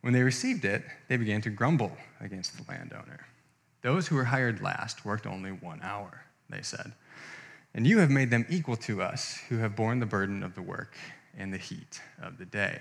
When 0.00 0.14
they 0.14 0.22
received 0.22 0.64
it, 0.64 0.82
they 1.08 1.18
began 1.18 1.42
to 1.42 1.50
grumble 1.50 1.92
against 2.20 2.56
the 2.56 2.64
landowner. 2.70 3.26
Those 3.82 4.08
who 4.08 4.16
were 4.16 4.24
hired 4.24 4.62
last 4.62 5.04
worked 5.04 5.26
only 5.26 5.50
one 5.50 5.80
hour, 5.82 6.24
they 6.48 6.62
said. 6.62 6.92
And 7.74 7.86
you 7.86 7.98
have 7.98 8.10
made 8.10 8.30
them 8.30 8.46
equal 8.48 8.76
to 8.76 9.02
us 9.02 9.38
who 9.48 9.58
have 9.58 9.76
borne 9.76 10.00
the 10.00 10.06
burden 10.06 10.42
of 10.42 10.54
the 10.54 10.62
work 10.62 10.96
in 11.36 11.50
the 11.50 11.58
heat 11.58 12.00
of 12.20 12.38
the 12.38 12.46
day. 12.46 12.80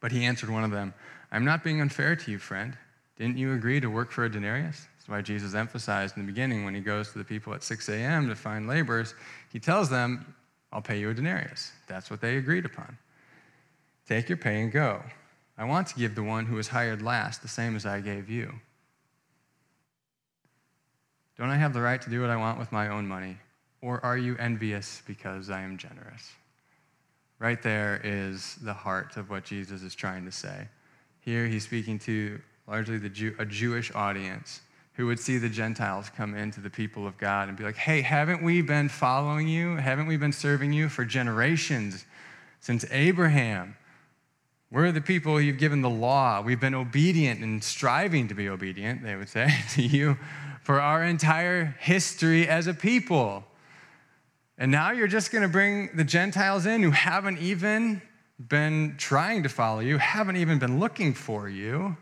But 0.00 0.12
he 0.12 0.24
answered 0.24 0.50
one 0.50 0.64
of 0.64 0.70
them, 0.70 0.94
I'm 1.30 1.44
not 1.44 1.62
being 1.62 1.80
unfair 1.80 2.16
to 2.16 2.30
you, 2.30 2.38
friend. 2.38 2.76
Didn't 3.16 3.38
you 3.38 3.52
agree 3.52 3.80
to 3.80 3.88
work 3.88 4.10
for 4.10 4.24
a 4.24 4.30
denarius? 4.30 4.86
That's 4.96 5.08
why 5.08 5.20
Jesus 5.20 5.54
emphasized 5.54 6.16
in 6.16 6.24
the 6.24 6.32
beginning 6.32 6.64
when 6.64 6.74
he 6.74 6.80
goes 6.80 7.12
to 7.12 7.18
the 7.18 7.24
people 7.24 7.52
at 7.54 7.62
6 7.62 7.88
a.m. 7.88 8.28
to 8.28 8.34
find 8.34 8.66
laborers, 8.66 9.14
he 9.52 9.58
tells 9.58 9.90
them, 9.90 10.34
I'll 10.72 10.82
pay 10.82 10.98
you 10.98 11.10
a 11.10 11.14
denarius. 11.14 11.72
That's 11.86 12.10
what 12.10 12.20
they 12.20 12.36
agreed 12.36 12.64
upon. 12.64 12.96
Take 14.08 14.28
your 14.28 14.38
pay 14.38 14.62
and 14.62 14.72
go. 14.72 15.02
I 15.58 15.64
want 15.64 15.86
to 15.88 15.94
give 15.94 16.14
the 16.14 16.22
one 16.22 16.46
who 16.46 16.56
was 16.56 16.68
hired 16.68 17.02
last 17.02 17.42
the 17.42 17.48
same 17.48 17.76
as 17.76 17.84
I 17.84 18.00
gave 18.00 18.28
you. 18.30 18.52
Don't 21.38 21.50
I 21.50 21.56
have 21.56 21.72
the 21.72 21.80
right 21.80 22.00
to 22.00 22.10
do 22.10 22.20
what 22.20 22.30
I 22.30 22.36
want 22.36 22.58
with 22.58 22.72
my 22.72 22.88
own 22.88 23.06
money? 23.06 23.36
Or 23.80 24.04
are 24.04 24.16
you 24.16 24.36
envious 24.38 25.02
because 25.06 25.50
I 25.50 25.62
am 25.62 25.76
generous? 25.76 26.30
Right 27.38 27.60
there 27.62 28.00
is 28.04 28.56
the 28.62 28.72
heart 28.72 29.16
of 29.16 29.28
what 29.28 29.44
Jesus 29.44 29.82
is 29.82 29.94
trying 29.94 30.24
to 30.24 30.32
say. 30.32 30.68
Here 31.20 31.46
he's 31.46 31.64
speaking 31.64 31.98
to 32.00 32.40
largely 32.66 32.98
the 32.98 33.08
Jew, 33.08 33.34
a 33.38 33.44
Jewish 33.44 33.92
audience 33.94 34.60
who 34.94 35.06
would 35.06 35.18
see 35.18 35.38
the 35.38 35.48
Gentiles 35.48 36.10
come 36.10 36.34
into 36.34 36.60
the 36.60 36.68
people 36.68 37.06
of 37.06 37.16
God 37.16 37.48
and 37.48 37.56
be 37.56 37.64
like, 37.64 37.76
hey, 37.76 38.02
haven't 38.02 38.42
we 38.42 38.60
been 38.60 38.88
following 38.88 39.48
you? 39.48 39.76
Haven't 39.76 40.06
we 40.06 40.16
been 40.16 40.32
serving 40.32 40.72
you 40.72 40.88
for 40.88 41.04
generations 41.04 42.04
since 42.60 42.84
Abraham? 42.90 43.76
We're 44.70 44.92
the 44.92 45.00
people 45.00 45.40
you've 45.40 45.58
given 45.58 45.80
the 45.80 45.90
law. 45.90 46.42
We've 46.42 46.60
been 46.60 46.74
obedient 46.74 47.40
and 47.40 47.62
striving 47.64 48.28
to 48.28 48.34
be 48.34 48.48
obedient, 48.48 49.02
they 49.02 49.16
would 49.16 49.28
say, 49.28 49.54
to 49.72 49.82
you 49.82 50.18
for 50.62 50.80
our 50.80 51.02
entire 51.02 51.76
history 51.80 52.46
as 52.46 52.66
a 52.66 52.74
people. 52.74 53.44
And 54.58 54.70
now 54.70 54.92
you're 54.92 55.08
just 55.08 55.32
going 55.32 55.42
to 55.42 55.48
bring 55.48 55.90
the 55.94 56.04
Gentiles 56.04 56.66
in 56.66 56.82
who 56.82 56.90
haven't 56.90 57.38
even 57.38 58.02
been 58.38 58.94
trying 58.98 59.42
to 59.42 59.48
follow 59.48 59.80
you, 59.80 59.98
haven't 59.98 60.36
even 60.36 60.58
been 60.58 60.78
looking 60.78 61.14
for 61.14 61.48
you 61.48 61.96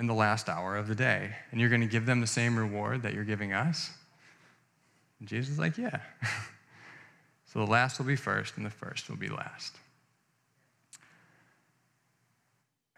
in 0.00 0.06
the 0.06 0.14
last 0.14 0.48
hour 0.48 0.76
of 0.76 0.88
the 0.88 0.94
day. 0.94 1.30
And 1.52 1.60
you're 1.60 1.68
going 1.68 1.82
to 1.82 1.86
give 1.86 2.06
them 2.06 2.22
the 2.22 2.26
same 2.26 2.58
reward 2.58 3.02
that 3.02 3.12
you're 3.12 3.22
giving 3.22 3.52
us? 3.52 3.90
And 5.20 5.28
Jesus 5.28 5.52
is 5.52 5.58
like, 5.58 5.78
yeah. 5.78 6.00
So 7.52 7.58
the 7.58 7.66
last 7.66 7.98
will 7.98 8.06
be 8.06 8.14
first, 8.14 8.56
and 8.56 8.64
the 8.64 8.70
first 8.70 9.10
will 9.10 9.16
be 9.16 9.26
last. 9.26 9.74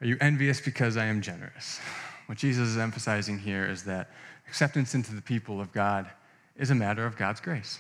Are 0.03 0.07
you 0.07 0.19
envious 0.21 0.61
because 0.61 0.99
I 0.99 1.07
am 1.07 1.23
generous? 1.23 1.81
What 2.27 2.37
Jesus 2.37 2.69
is 2.69 2.77
emphasizing 2.77 3.39
here 3.39 3.65
is 3.65 3.85
that 3.85 4.11
acceptance 4.47 4.95
into 4.95 5.15
the 5.15 5.23
people 5.23 5.59
of 5.59 5.73
God 5.73 6.11
is 6.55 6.71
a 6.71 6.75
matter 6.75 7.07
of 7.07 7.17
God's 7.17 7.41
grace. 7.41 7.79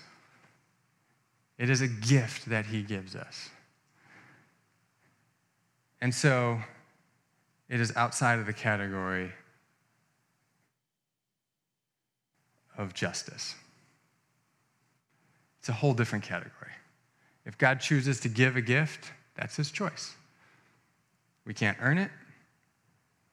It 1.59 1.69
is 1.69 1.83
a 1.83 1.89
gift 1.89 2.47
that 2.47 2.65
He 2.65 2.81
gives 2.81 3.15
us. 3.15 3.51
And 6.01 6.15
so 6.15 6.59
it 7.73 7.81
is 7.81 7.91
outside 7.97 8.39
of 8.39 8.45
the 8.45 8.53
category 8.53 9.33
of 12.77 12.93
justice. 12.93 13.55
It's 15.59 15.71
a 15.71 15.73
whole 15.73 15.95
different 15.95 16.23
category. 16.23 16.73
If 17.47 17.57
God 17.57 17.81
chooses 17.81 18.21
to 18.21 18.29
give 18.29 18.57
a 18.57 18.61
gift, 18.61 19.11
that's 19.37 19.57
his 19.57 19.71
choice. 19.71 20.15
We 21.47 21.55
can't 21.55 21.79
earn 21.81 21.97
it, 21.97 22.11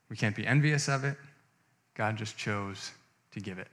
we 0.09 0.15
can't 0.15 0.37
be 0.37 0.47
envious 0.47 0.87
of 0.87 1.03
it. 1.03 1.17
God 1.93 2.15
just 2.15 2.37
chose 2.37 2.91
to 3.33 3.41
give 3.41 3.59
it. 3.59 3.67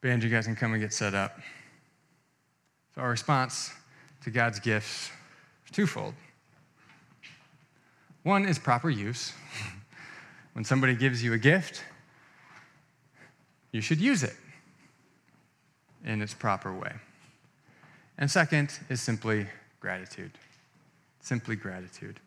Band, 0.00 0.22
you 0.22 0.30
guys 0.30 0.46
can 0.46 0.54
come 0.54 0.74
and 0.74 0.80
get 0.80 0.92
set 0.92 1.14
up. 1.14 1.40
So, 2.94 3.00
our 3.00 3.10
response 3.10 3.72
to 4.22 4.30
God's 4.30 4.60
gifts 4.60 5.10
is 5.64 5.72
twofold. 5.72 6.14
One 8.22 8.44
is 8.44 8.58
proper 8.58 8.90
use. 8.90 9.32
when 10.52 10.64
somebody 10.64 10.94
gives 10.94 11.22
you 11.22 11.32
a 11.32 11.38
gift, 11.38 11.82
you 13.72 13.80
should 13.80 14.00
use 14.00 14.22
it 14.22 14.36
in 16.04 16.20
its 16.20 16.34
proper 16.34 16.72
way. 16.72 16.92
And 18.18 18.30
second 18.30 18.78
is 18.88 19.00
simply 19.00 19.46
gratitude. 19.80 20.32
Simply 21.20 21.56
gratitude. 21.56 22.20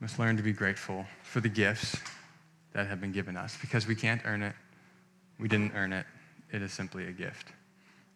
We 0.00 0.04
must 0.04 0.18
learn 0.18 0.36
to 0.36 0.42
be 0.42 0.52
grateful 0.52 1.06
for 1.22 1.40
the 1.40 1.48
gifts 1.48 1.96
that 2.72 2.86
have 2.86 3.00
been 3.00 3.12
given 3.12 3.36
us 3.36 3.56
because 3.60 3.86
we 3.86 3.94
can't 3.94 4.20
earn 4.24 4.42
it. 4.42 4.54
We 5.38 5.48
didn't 5.48 5.72
earn 5.74 5.92
it. 5.92 6.06
It 6.52 6.62
is 6.62 6.72
simply 6.72 7.08
a 7.08 7.12
gift. 7.12 7.48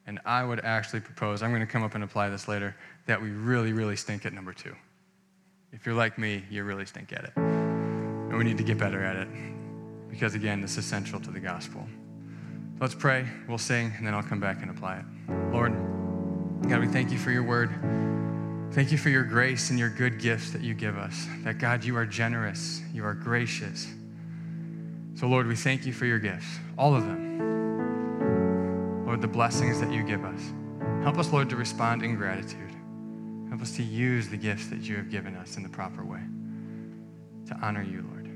And 0.07 0.21
I 0.25 0.45
would 0.45 0.61
actually 0.61 1.01
propose, 1.01 1.43
I'm 1.43 1.51
going 1.51 1.61
to 1.61 1.67
come 1.67 1.83
up 1.83 1.95
and 1.95 2.05
apply 2.05 2.29
this 2.29 2.47
later, 2.47 2.77
that 3.07 3.21
we 3.21 3.31
really, 3.31 3.73
really 3.73 3.97
stink 3.97 4.25
at 4.25 4.33
number 4.33 4.53
two. 4.53 4.75
If 5.77 5.85
you're 5.85 5.95
like 5.95 6.17
me, 6.17 6.43
you 6.51 6.65
really 6.65 6.87
stink 6.87 7.13
at 7.13 7.25
it. 7.25 7.33
And 7.37 8.39
we 8.39 8.45
need 8.45 8.57
to 8.57 8.65
get 8.65 8.79
better 8.79 9.05
at 9.05 9.17
it 9.17 9.29
because, 10.09 10.35
again, 10.35 10.63
this 10.63 10.79
is 10.79 10.87
central 10.87 11.21
to 11.21 11.31
the 11.31 11.39
gospel. 11.39 11.87
Let's 12.81 12.95
pray, 12.95 13.27
we'll 13.47 13.59
sing, 13.59 13.93
and 13.99 14.07
then 14.07 14.15
I'll 14.15 14.23
come 14.23 14.41
back 14.41 14.63
and 14.63 14.71
apply 14.71 15.01
it. 15.01 15.05
Lord, 15.53 15.73
God, 16.67 16.81
we 16.81 16.89
thank 16.89 17.13
you 17.13 17.19
for 17.19 17.31
your 17.31 17.43
word. 17.43 17.71
Thank 18.73 18.91
you 18.91 18.97
for 18.97 19.11
your 19.11 19.23
grace 19.23 19.69
and 19.69 19.79
your 19.79 19.91
good 19.91 20.19
gifts 20.19 20.51
that 20.53 20.63
you 20.63 20.73
give 20.73 20.97
us. 20.97 21.27
That, 21.45 21.59
God, 21.59 21.85
you 21.85 21.95
are 21.97 22.07
generous, 22.07 22.81
you 22.95 23.05
are 23.05 23.15
gracious. 23.15 23.87
So, 25.15 25.27
Lord, 25.27 25.47
we 25.47 25.57
thank 25.57 25.85
you 25.85 25.93
for 25.93 26.07
your 26.07 26.19
gifts, 26.19 26.47
all 26.79 26.95
of 26.95 27.05
them. 27.05 29.05
Lord, 29.05 29.21
the 29.21 29.29
blessings 29.29 29.79
that 29.81 29.93
you 29.93 30.03
give 30.03 30.25
us. 30.25 30.41
Help 31.03 31.19
us, 31.19 31.31
Lord, 31.31 31.51
to 31.51 31.57
respond 31.57 32.03
in 32.03 32.17
gratitude. 32.17 32.66
Help 33.49 33.63
us 33.63 33.77
to 33.77 33.83
use 33.83 34.29
the 34.29 34.37
gifts 34.37 34.69
that 34.69 34.81
you 34.81 34.97
have 34.97 35.11
given 35.11 35.37
us 35.37 35.57
in 35.57 35.63
the 35.63 35.69
proper 35.69 36.05
way 36.05 36.21
to 37.47 37.55
honor 37.63 37.83
you, 37.83 38.05
Lord. 38.11 38.29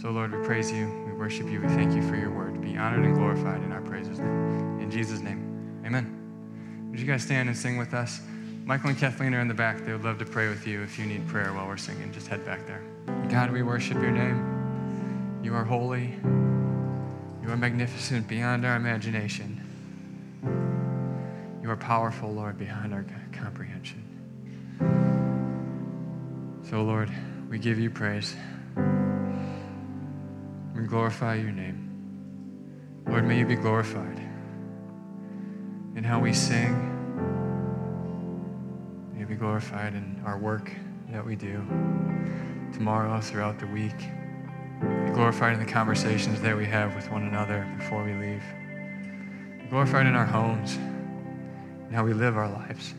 So, 0.00 0.10
Lord, 0.10 0.32
we 0.32 0.44
praise 0.46 0.70
you, 0.72 0.88
we 1.06 1.12
worship 1.12 1.48
you, 1.50 1.60
we 1.60 1.68
thank 1.68 1.94
you 1.94 2.02
for 2.08 2.16
your 2.16 2.30
word. 2.30 2.60
Be 2.60 2.76
honored 2.76 3.04
and 3.04 3.14
glorified 3.14 3.62
in 3.62 3.72
our 3.72 3.82
praises. 3.82 4.18
In 4.18 4.90
Jesus' 4.90 5.20
name, 5.20 5.82
amen. 5.84 6.88
Would 6.90 7.00
you 7.00 7.06
guys 7.06 7.22
stand 7.22 7.48
and 7.48 7.58
sing 7.58 7.76
with 7.76 7.92
us? 7.92 8.20
Michael 8.64 8.90
and 8.90 8.98
Kathleen 8.98 9.34
are 9.34 9.40
in 9.40 9.48
the 9.48 9.54
back. 9.54 9.84
They 9.84 9.92
would 9.92 10.04
love 10.04 10.18
to 10.18 10.24
pray 10.24 10.48
with 10.48 10.66
you 10.66 10.82
if 10.82 10.98
you 10.98 11.06
need 11.06 11.26
prayer 11.26 11.52
while 11.52 11.66
we're 11.66 11.76
singing. 11.76 12.12
Just 12.12 12.28
head 12.28 12.44
back 12.44 12.66
there. 12.66 12.82
God, 13.28 13.50
we 13.50 13.62
worship 13.62 14.00
your 14.00 14.12
name. 14.12 15.40
You 15.42 15.54
are 15.54 15.64
holy. 15.64 16.14
You 17.42 17.50
are 17.50 17.56
magnificent 17.56 18.28
beyond 18.28 18.64
our 18.64 18.76
imagination. 18.76 19.60
You 21.62 21.70
are 21.70 21.76
powerful, 21.76 22.32
Lord, 22.32 22.58
beyond 22.58 22.94
our 22.94 23.04
comprehension. 23.32 24.02
So, 26.70 26.82
Lord, 26.84 27.10
we 27.48 27.58
give 27.58 27.80
you 27.80 27.90
praise. 27.90 28.36
We 30.76 30.82
glorify 30.86 31.34
your 31.34 31.50
name. 31.50 33.02
Lord, 33.08 33.24
may 33.24 33.40
you 33.40 33.44
be 33.44 33.56
glorified 33.56 34.20
in 35.96 36.04
how 36.04 36.20
we 36.20 36.32
sing. 36.32 36.70
May 39.12 39.18
you 39.18 39.26
be 39.26 39.34
glorified 39.34 39.94
in 39.94 40.22
our 40.24 40.38
work 40.38 40.70
that 41.10 41.26
we 41.26 41.34
do 41.34 41.56
tomorrow, 42.72 43.20
throughout 43.20 43.58
the 43.58 43.66
week. 43.66 43.98
Be 43.98 45.10
glorified 45.12 45.54
in 45.54 45.58
the 45.58 45.72
conversations 45.72 46.40
that 46.40 46.56
we 46.56 46.66
have 46.66 46.94
with 46.94 47.10
one 47.10 47.24
another 47.24 47.68
before 47.78 48.04
we 48.04 48.12
leave. 48.12 48.44
Be 49.60 49.66
glorified 49.70 50.06
in 50.06 50.14
our 50.14 50.24
homes 50.24 50.76
and 50.76 51.92
how 51.92 52.04
we 52.04 52.12
live 52.12 52.36
our 52.36 52.48
lives. 52.48 52.94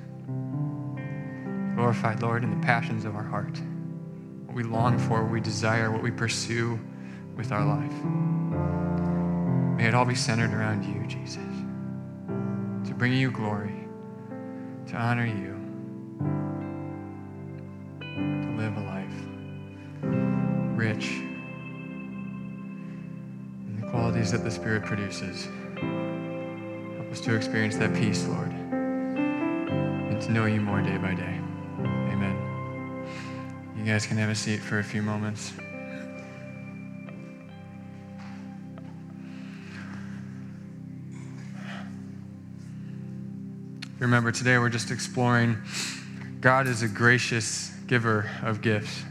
Glorified, 1.82 2.22
Lord, 2.22 2.44
in 2.44 2.52
the 2.52 2.64
passions 2.64 3.06
of 3.06 3.16
our 3.16 3.24
heart, 3.24 3.60
what 4.46 4.56
we 4.56 4.62
long 4.62 5.00
for, 5.00 5.24
what 5.24 5.32
we 5.32 5.42
desire, 5.42 5.90
what 5.90 6.04
we 6.04 6.12
pursue 6.12 6.80
with 7.36 7.52
our 7.52 7.66
life. 7.66 8.04
May 9.80 9.88
it 9.88 9.96
all 9.96 10.06
be 10.06 10.14
centered 10.14 10.54
around 10.54 10.84
you, 10.84 11.08
Jesus, 11.08 11.38
to 12.88 12.94
bring 12.94 13.14
you 13.14 13.32
glory, 13.32 13.74
to 14.90 14.96
honor 14.96 15.26
you, 15.26 15.58
to 18.00 18.56
live 18.56 18.78
a 18.78 18.82
life 18.82 19.08
rich 20.78 21.08
in 23.66 23.82
the 23.82 23.88
qualities 23.90 24.32
that 24.32 24.44
the 24.44 24.52
Spirit 24.52 24.86
produces. 24.86 25.48
Help 26.98 27.12
us 27.12 27.22
to 27.22 27.34
experience 27.36 27.76
that 27.78 27.92
peace, 27.96 28.28
Lord, 28.28 28.52
and 28.52 30.22
to 30.22 30.32
know 30.32 30.46
you 30.46 30.62
more 30.62 30.84
day 30.84 30.98
by 30.98 31.16
day. 31.16 31.40
You 33.82 33.88
guys 33.88 34.06
can 34.06 34.18
have 34.18 34.30
a 34.30 34.36
seat 34.36 34.60
for 34.60 34.78
a 34.78 34.84
few 34.84 35.02
moments. 35.02 35.54
Remember, 43.98 44.32
today 44.32 44.60
we're 44.60 44.70
just 44.70 44.92
exploring 44.92 45.58
God 46.42 46.68
is 46.68 46.84
a 46.84 46.88
gracious 46.88 47.72
giver 47.88 48.30
of 48.44 48.62
gifts. 48.62 49.02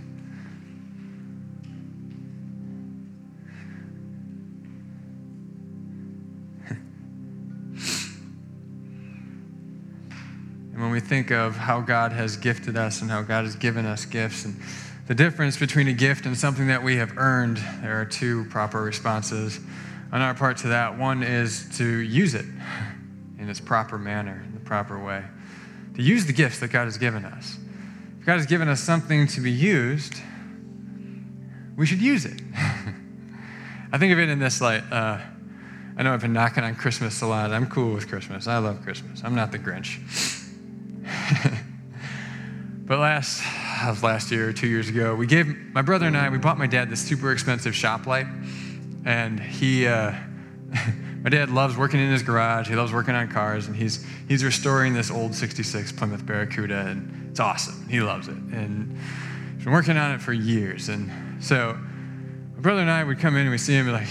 We 11.01 11.07
think 11.07 11.31
of 11.31 11.57
how 11.57 11.81
God 11.81 12.13
has 12.13 12.37
gifted 12.37 12.77
us 12.77 13.01
and 13.01 13.11
how 13.11 13.23
God 13.23 13.45
has 13.45 13.57
given 13.57 13.87
us 13.87 14.05
gifts 14.05 14.45
and 14.45 14.61
the 15.07 15.15
difference 15.15 15.57
between 15.57 15.89
a 15.89 15.93
gift 15.93 16.27
and 16.27 16.37
something 16.37 16.67
that 16.67 16.83
we 16.83 16.97
have 16.97 17.17
earned, 17.17 17.57
there 17.81 18.01
are 18.01 18.05
two 18.05 18.45
proper 18.47 18.83
responses 18.83 19.59
on 20.13 20.21
our 20.21 20.35
part 20.35 20.59
to 20.59 20.69
that. 20.69 20.99
One 20.99 21.23
is 21.23 21.67
to 21.79 21.85
use 21.85 22.35
it 22.35 22.45
in 23.39 23.49
its 23.49 23.61
proper 23.61 23.99
manner 23.99 24.43
in 24.47 24.53
the 24.53 24.61
proper 24.61 25.03
way. 25.03 25.25
To 25.95 26.03
use 26.03 26.27
the 26.27 26.33
gifts 26.35 26.61
that 26.61 26.69
God 26.69 26.85
has 26.85 26.99
given 26.99 27.25
us. 27.25 27.57
If 28.21 28.27
God 28.27 28.37
has 28.37 28.47
given 28.47 28.69
us 28.69 28.81
something 28.81 29.27
to 29.29 29.41
be 29.41 29.51
used, 29.51 30.15
we 31.77 31.87
should 31.87 32.03
use 32.03 32.27
it. 32.27 32.41
I 33.93 33.99
think 33.99 34.13
of 34.13 34.19
it 34.19 34.29
in 34.29 34.39
this 34.39 34.61
light. 34.61 34.85
Uh, 34.93 35.19
I 35.97 36.03
know 36.03 36.13
I've 36.13 36.21
been 36.21 36.35
knocking 36.35 36.63
on 36.63 36.75
Christmas 36.75 37.23
a 37.23 37.27
lot. 37.27 37.53
I'm 37.53 37.69
cool 37.69 37.95
with 37.95 38.07
Christmas. 38.07 38.47
I 38.47 38.59
love 38.59 38.83
Christmas. 38.83 39.23
I'm 39.25 39.35
not 39.35 39.51
the 39.51 39.59
Grinch. 39.59 40.39
But 42.91 42.99
last, 42.99 43.41
last 44.03 44.33
year, 44.33 44.53
two 44.53 44.67
years 44.67 44.89
ago, 44.89 45.15
we 45.15 45.25
gave 45.25 45.47
my 45.73 45.81
brother 45.81 46.09
and 46.09 46.17
I, 46.17 46.29
we 46.29 46.39
bought 46.39 46.59
my 46.59 46.67
dad 46.67 46.91
this 46.91 47.01
super 47.01 47.31
expensive 47.31 47.73
shop 47.73 48.05
light, 48.05 48.27
and 49.05 49.39
he. 49.39 49.87
Uh, 49.87 50.13
My 51.23 51.29
dad 51.29 51.51
loves 51.51 51.77
working 51.77 52.01
in 52.01 52.11
his 52.11 52.23
garage. 52.23 52.67
He 52.67 52.75
loves 52.75 52.95
working 52.95 53.15
on 53.15 53.29
cars, 53.29 53.67
and 53.67 53.77
he's, 53.77 54.07
he's 54.27 54.43
restoring 54.43 54.95
this 54.95 55.11
old 55.11 55.35
66 55.35 55.93
Plymouth 55.93 56.25
Barracuda, 56.25 56.87
and 56.87 57.29
it's 57.31 57.41
awesome. 57.41 57.87
He 57.91 58.01
loves 58.01 58.29
it. 58.29 58.37
And 58.37 58.97
he's 59.55 59.65
been 59.65 59.75
working 59.75 59.99
on 59.99 60.13
it 60.13 60.23
for 60.23 60.33
years. 60.33 60.89
And 60.89 61.45
so 61.45 61.77
my 62.55 62.61
brother 62.63 62.81
and 62.81 62.91
I 62.91 63.05
would 63.05 63.19
come 63.19 63.37
in 63.37 63.43
and 63.43 63.51
we 63.51 63.59
see 63.59 63.75
him 63.75 63.87
and 63.87 63.99
like, 63.99 64.09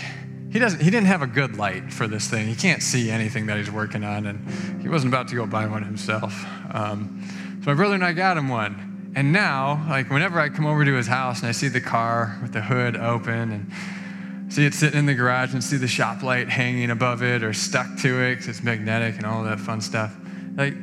he, 0.52 0.60
doesn't, 0.60 0.82
he 0.82 0.90
didn't 0.90 1.08
have 1.08 1.22
a 1.22 1.28
good 1.28 1.58
light 1.58 1.94
for 1.94 2.08
this 2.08 2.28
thing. 2.28 2.48
He 2.48 2.56
can't 2.56 2.82
see 2.82 3.12
anything 3.12 3.46
that 3.48 3.58
he's 3.58 3.72
working 3.72 4.04
on, 4.04 4.26
and 4.26 4.82
he 4.82 4.90
wasn't 4.90 5.14
about 5.14 5.28
to 5.30 5.36
go 5.36 5.46
buy 5.46 5.68
one 5.68 5.84
himself. 5.84 6.34
Um, 6.72 7.24
so 7.64 7.72
my 7.72 7.76
brother 7.76 7.96
and 7.96 8.04
I 8.04 8.14
got 8.14 8.38
him 8.38 8.50
one. 8.50 9.12
And 9.16 9.34
now, 9.34 9.86
like, 9.90 10.10
whenever 10.10 10.40
I 10.40 10.50
come 10.50 10.66
over 10.66 10.86
to 10.86 10.94
his 10.94 11.08
house 11.08 11.40
and 11.40 11.50
I 11.50 11.52
see 11.52 11.68
the 11.68 11.82
car 11.82 12.38
with 12.42 12.54
the 12.54 12.62
hood 12.62 12.96
open 12.96 13.52
and 13.52 14.54
see 14.54 14.66
it 14.66 14.74
sitting 14.74 15.00
in 15.00 15.06
the 15.06 15.14
garage 15.14 15.54
and 15.54 15.64
see 15.64 15.78
the 15.78 15.88
shop 15.88 16.24
light 16.24 16.50
hanging 16.50 16.90
above 16.90 17.22
it 17.22 17.44
or 17.44 17.54
stuck 17.54 17.98
to 18.00 18.22
it 18.24 18.32
because 18.32 18.48
it's 18.48 18.64
magnetic 18.64 19.18
and 19.18 19.26
all 19.26 19.44
that 19.44 19.60
fun 19.60 19.82
stuff. 19.82 20.16
Like, 20.56 20.74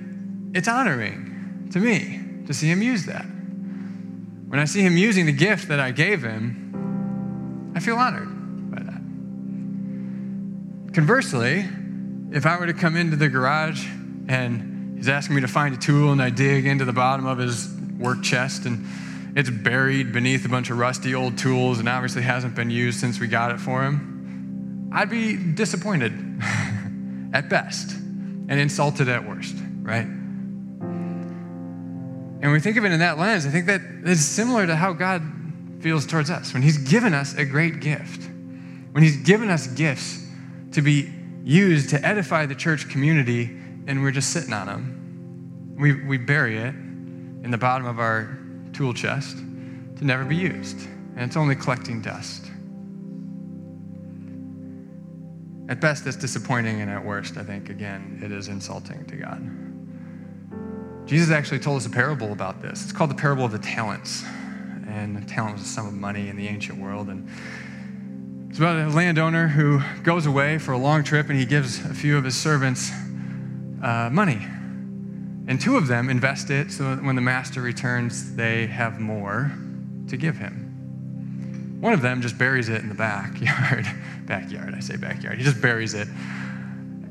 it's 0.54 0.68
honoring 0.68 1.68
to 1.72 1.78
me 1.78 2.20
to 2.46 2.54
see 2.54 2.68
him 2.68 2.82
use 2.82 3.06
that. 3.06 3.24
When 3.24 4.60
I 4.60 4.64
see 4.64 4.82
him 4.82 4.96
using 4.96 5.26
the 5.26 5.32
gift 5.32 5.68
that 5.68 5.80
I 5.80 5.90
gave 5.90 6.22
him, 6.22 7.72
I 7.74 7.80
feel 7.80 7.96
honored. 7.96 8.35
Conversely, 10.96 11.62
if 12.32 12.46
I 12.46 12.58
were 12.58 12.64
to 12.64 12.72
come 12.72 12.96
into 12.96 13.16
the 13.16 13.28
garage 13.28 13.86
and 14.28 14.96
he's 14.96 15.10
asking 15.10 15.36
me 15.36 15.42
to 15.42 15.46
find 15.46 15.74
a 15.74 15.76
tool 15.78 16.10
and 16.10 16.22
I 16.22 16.30
dig 16.30 16.64
into 16.64 16.86
the 16.86 16.92
bottom 16.94 17.26
of 17.26 17.36
his 17.36 17.68
work 17.98 18.22
chest 18.22 18.64
and 18.64 18.86
it's 19.36 19.50
buried 19.50 20.14
beneath 20.14 20.46
a 20.46 20.48
bunch 20.48 20.70
of 20.70 20.78
rusty 20.78 21.14
old 21.14 21.36
tools 21.36 21.80
and 21.80 21.86
obviously 21.86 22.22
hasn't 22.22 22.54
been 22.54 22.70
used 22.70 22.98
since 22.98 23.20
we 23.20 23.26
got 23.26 23.50
it 23.50 23.60
for 23.60 23.84
him, 23.84 24.88
I'd 24.90 25.10
be 25.10 25.36
disappointed 25.36 26.14
at 27.34 27.50
best 27.50 27.90
and 27.94 28.52
insulted 28.52 29.10
at 29.10 29.28
worst, 29.28 29.54
right? 29.82 30.06
And 32.40 32.50
we 32.50 32.58
think 32.58 32.78
of 32.78 32.86
it 32.86 32.92
in 32.92 33.00
that 33.00 33.18
lens, 33.18 33.44
I 33.44 33.50
think 33.50 33.66
that 33.66 33.82
is 34.04 34.26
similar 34.26 34.66
to 34.66 34.74
how 34.74 34.94
God 34.94 35.22
feels 35.80 36.06
towards 36.06 36.30
us. 36.30 36.54
When 36.54 36.62
He's 36.62 36.78
given 36.78 37.12
us 37.12 37.34
a 37.34 37.44
great 37.44 37.80
gift, 37.80 38.26
when 38.92 39.02
He's 39.02 39.18
given 39.18 39.50
us 39.50 39.66
gifts 39.66 40.22
to 40.76 40.82
be 40.82 41.10
used 41.42 41.88
to 41.88 42.06
edify 42.06 42.44
the 42.44 42.54
church 42.54 42.90
community, 42.90 43.44
and 43.86 44.02
we're 44.02 44.10
just 44.10 44.30
sitting 44.30 44.52
on 44.52 44.66
them, 44.66 45.74
we, 45.78 46.04
we 46.04 46.18
bury 46.18 46.58
it 46.58 46.74
in 46.74 47.50
the 47.50 47.56
bottom 47.56 47.86
of 47.86 47.98
our 47.98 48.38
tool 48.74 48.92
chest 48.92 49.38
to 49.38 50.04
never 50.04 50.22
be 50.22 50.36
used, 50.36 50.78
and 51.16 51.20
it's 51.20 51.34
only 51.34 51.56
collecting 51.56 52.02
dust. 52.02 52.44
At 55.70 55.80
best, 55.80 56.06
it's 56.06 56.14
disappointing, 56.14 56.82
and 56.82 56.90
at 56.90 57.02
worst, 57.02 57.38
I 57.38 57.42
think, 57.42 57.70
again, 57.70 58.20
it 58.22 58.30
is 58.30 58.48
insulting 58.48 59.06
to 59.06 59.16
God. 59.16 61.08
Jesus 61.08 61.30
actually 61.30 61.60
told 61.60 61.78
us 61.78 61.86
a 61.86 61.90
parable 61.90 62.32
about 62.32 62.60
this. 62.60 62.82
It's 62.82 62.92
called 62.92 63.08
the 63.08 63.14
parable 63.14 63.46
of 63.46 63.52
the 63.52 63.58
talents. 63.58 64.24
And 64.88 65.16
the 65.16 65.24
talent 65.26 65.54
was 65.54 65.62
a 65.62 65.68
sum 65.68 65.86
of 65.86 65.94
money 65.94 66.28
in 66.28 66.36
the 66.36 66.46
ancient 66.46 66.78
world. 66.78 67.08
And 67.08 67.28
it's 68.48 68.58
about 68.58 68.76
a 68.76 68.88
landowner 68.88 69.48
who 69.48 69.80
goes 70.02 70.26
away 70.26 70.58
for 70.58 70.72
a 70.72 70.78
long 70.78 71.04
trip 71.04 71.28
and 71.28 71.38
he 71.38 71.44
gives 71.44 71.84
a 71.84 71.94
few 71.94 72.16
of 72.16 72.24
his 72.24 72.36
servants 72.36 72.90
uh, 73.82 74.08
money 74.12 74.46
and 75.48 75.60
two 75.60 75.76
of 75.76 75.86
them 75.86 76.10
invest 76.10 76.50
it 76.50 76.72
so 76.72 76.96
that 76.96 77.04
when 77.04 77.14
the 77.14 77.22
master 77.22 77.60
returns, 77.60 78.34
they 78.34 78.66
have 78.66 78.98
more 78.98 79.52
to 80.08 80.16
give 80.16 80.36
him. 80.36 81.78
One 81.80 81.92
of 81.92 82.02
them 82.02 82.20
just 82.20 82.36
buries 82.36 82.68
it 82.68 82.82
in 82.82 82.88
the 82.88 82.94
backyard. 82.94 83.86
backyard, 84.26 84.74
I 84.74 84.80
say 84.80 84.96
backyard. 84.96 85.38
He 85.38 85.44
just 85.44 85.60
buries 85.60 85.94
it. 85.94 86.08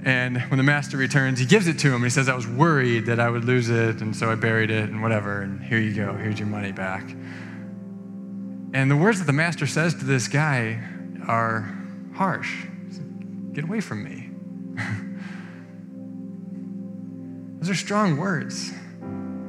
And 0.04 0.42
when 0.42 0.58
the 0.58 0.64
master 0.64 0.98
returns, 0.98 1.40
he 1.40 1.46
gives 1.46 1.68
it 1.68 1.80
to 1.80 1.94
him. 1.94 2.04
He 2.04 2.10
says, 2.10 2.28
I 2.28 2.36
was 2.36 2.46
worried 2.46 3.06
that 3.06 3.20
I 3.20 3.30
would 3.30 3.46
lose 3.46 3.70
it, 3.70 4.02
and 4.02 4.16
so 4.16 4.30
I 4.30 4.36
buried 4.36 4.70
it, 4.70 4.90
and 4.90 5.02
whatever, 5.02 5.42
and 5.42 5.64
here 5.64 5.80
you 5.80 5.94
go, 5.94 6.14
here's 6.14 6.38
your 6.38 6.48
money 6.48 6.72
back. 6.72 7.10
And 8.74 8.92
the 8.92 8.98
words 8.98 9.20
that 9.20 9.26
the 9.26 9.34
master 9.34 9.66
says 9.66 9.96
to 9.96 10.06
this 10.06 10.28
guy 10.28 10.84
are 11.28 11.76
harsh 12.14 12.66
Get 13.56 13.64
away 13.64 13.80
from 13.80 14.04
me. 14.04 14.30
Those 17.60 17.70
are 17.70 17.76
strong 17.76 18.18
words 18.18 18.74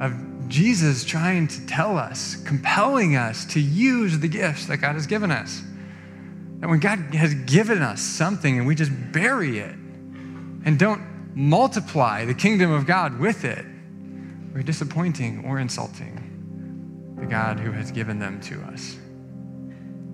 of 0.01 0.49
Jesus 0.49 1.05
trying 1.05 1.49
to 1.49 1.67
tell 1.67 1.99
us, 1.99 2.37
compelling 2.37 3.17
us 3.17 3.45
to 3.47 3.61
use 3.61 4.21
the 4.21 4.29
gifts 4.29 4.67
that 4.67 4.77
God 4.77 4.95
has 4.95 5.09
given 5.09 5.33
us. 5.33 5.61
That 6.61 6.71
when 6.71 6.79
God 6.79 7.01
has 7.17 7.35
given 7.35 7.83
us 7.83 8.01
something 8.01 8.59
and 8.59 8.65
we 8.65 8.77
just 8.77 8.93
bury 9.11 9.59
it 9.59 9.75
and 9.75 10.79
don't 10.79 11.03
multiply 11.35 12.25
the 12.25 12.35
kingdom 12.35 12.71
of 12.71 12.87
God 12.87 13.19
with 13.19 13.45
it, 13.45 13.67
we're 14.55 14.63
disappointing 14.63 15.45
or 15.45 15.59
insulting 15.59 17.17
the 17.19 17.27
God 17.27 17.59
who 17.59 17.73
has 17.73 17.91
given 17.91 18.21
them 18.21 18.41
to 18.43 18.63
us. 18.63 18.97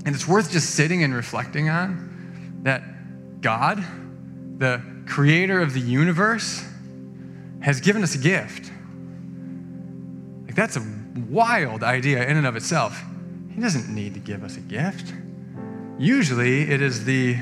And 0.05 0.15
it's 0.15 0.27
worth 0.27 0.51
just 0.51 0.71
sitting 0.71 1.03
and 1.05 1.15
reflecting 1.15 1.69
on 1.69 2.61
that 2.63 3.41
God, 3.41 3.85
the 4.59 4.83
creator 5.07 5.61
of 5.61 5.75
the 5.75 5.81
universe, 5.81 6.65
has 7.61 7.81
given 7.81 8.03
us 8.03 8.15
a 8.15 8.19
gift. 8.19 8.71
Like, 10.45 10.55
that's 10.55 10.77
a 10.77 10.85
wild 11.29 11.83
idea 11.83 12.27
in 12.27 12.37
and 12.37 12.47
of 12.47 12.57
itself. 12.57 13.01
He 13.55 13.61
doesn't 13.61 13.89
need 13.89 14.15
to 14.15 14.21
give 14.21 14.43
us 14.43 14.57
a 14.57 14.61
gift. 14.61 15.13
Usually, 15.99 16.63
it 16.63 16.83
is 16.83 17.05
the 17.05 17.37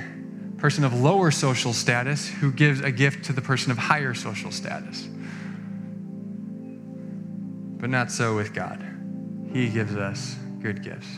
person 0.59 0.85
of 0.85 1.01
lower 1.01 1.31
social 1.31 1.73
status 1.73 2.29
who 2.29 2.53
gives 2.53 2.81
a 2.81 2.91
gift 2.91 3.25
to 3.27 3.33
the 3.33 3.41
person 3.41 3.71
of 3.73 3.79
higher 3.79 4.13
social 4.13 4.51
status. 4.51 5.09
But 7.79 7.89
not 7.89 8.11
so 8.11 8.37
with 8.37 8.53
God. 8.53 8.85
He 9.55 9.71
gives 9.71 9.97
us 9.97 10.37
good 10.61 10.83
gifts. 10.83 11.09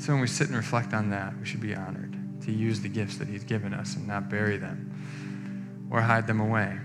So 0.00 0.14
when 0.14 0.22
we 0.22 0.28
sit 0.28 0.46
and 0.46 0.56
reflect 0.56 0.94
on 0.94 1.10
that, 1.10 1.38
we 1.38 1.44
should 1.44 1.60
be 1.60 1.74
honored 1.74 2.16
to 2.44 2.50
use 2.50 2.80
the 2.80 2.88
gifts 2.88 3.18
that 3.18 3.28
He's 3.28 3.44
given 3.44 3.74
us 3.74 3.96
and 3.96 4.08
not 4.08 4.30
bury 4.30 4.56
them 4.56 5.88
or 5.90 6.00
hide 6.00 6.26
them 6.26 6.40
away. 6.40 6.78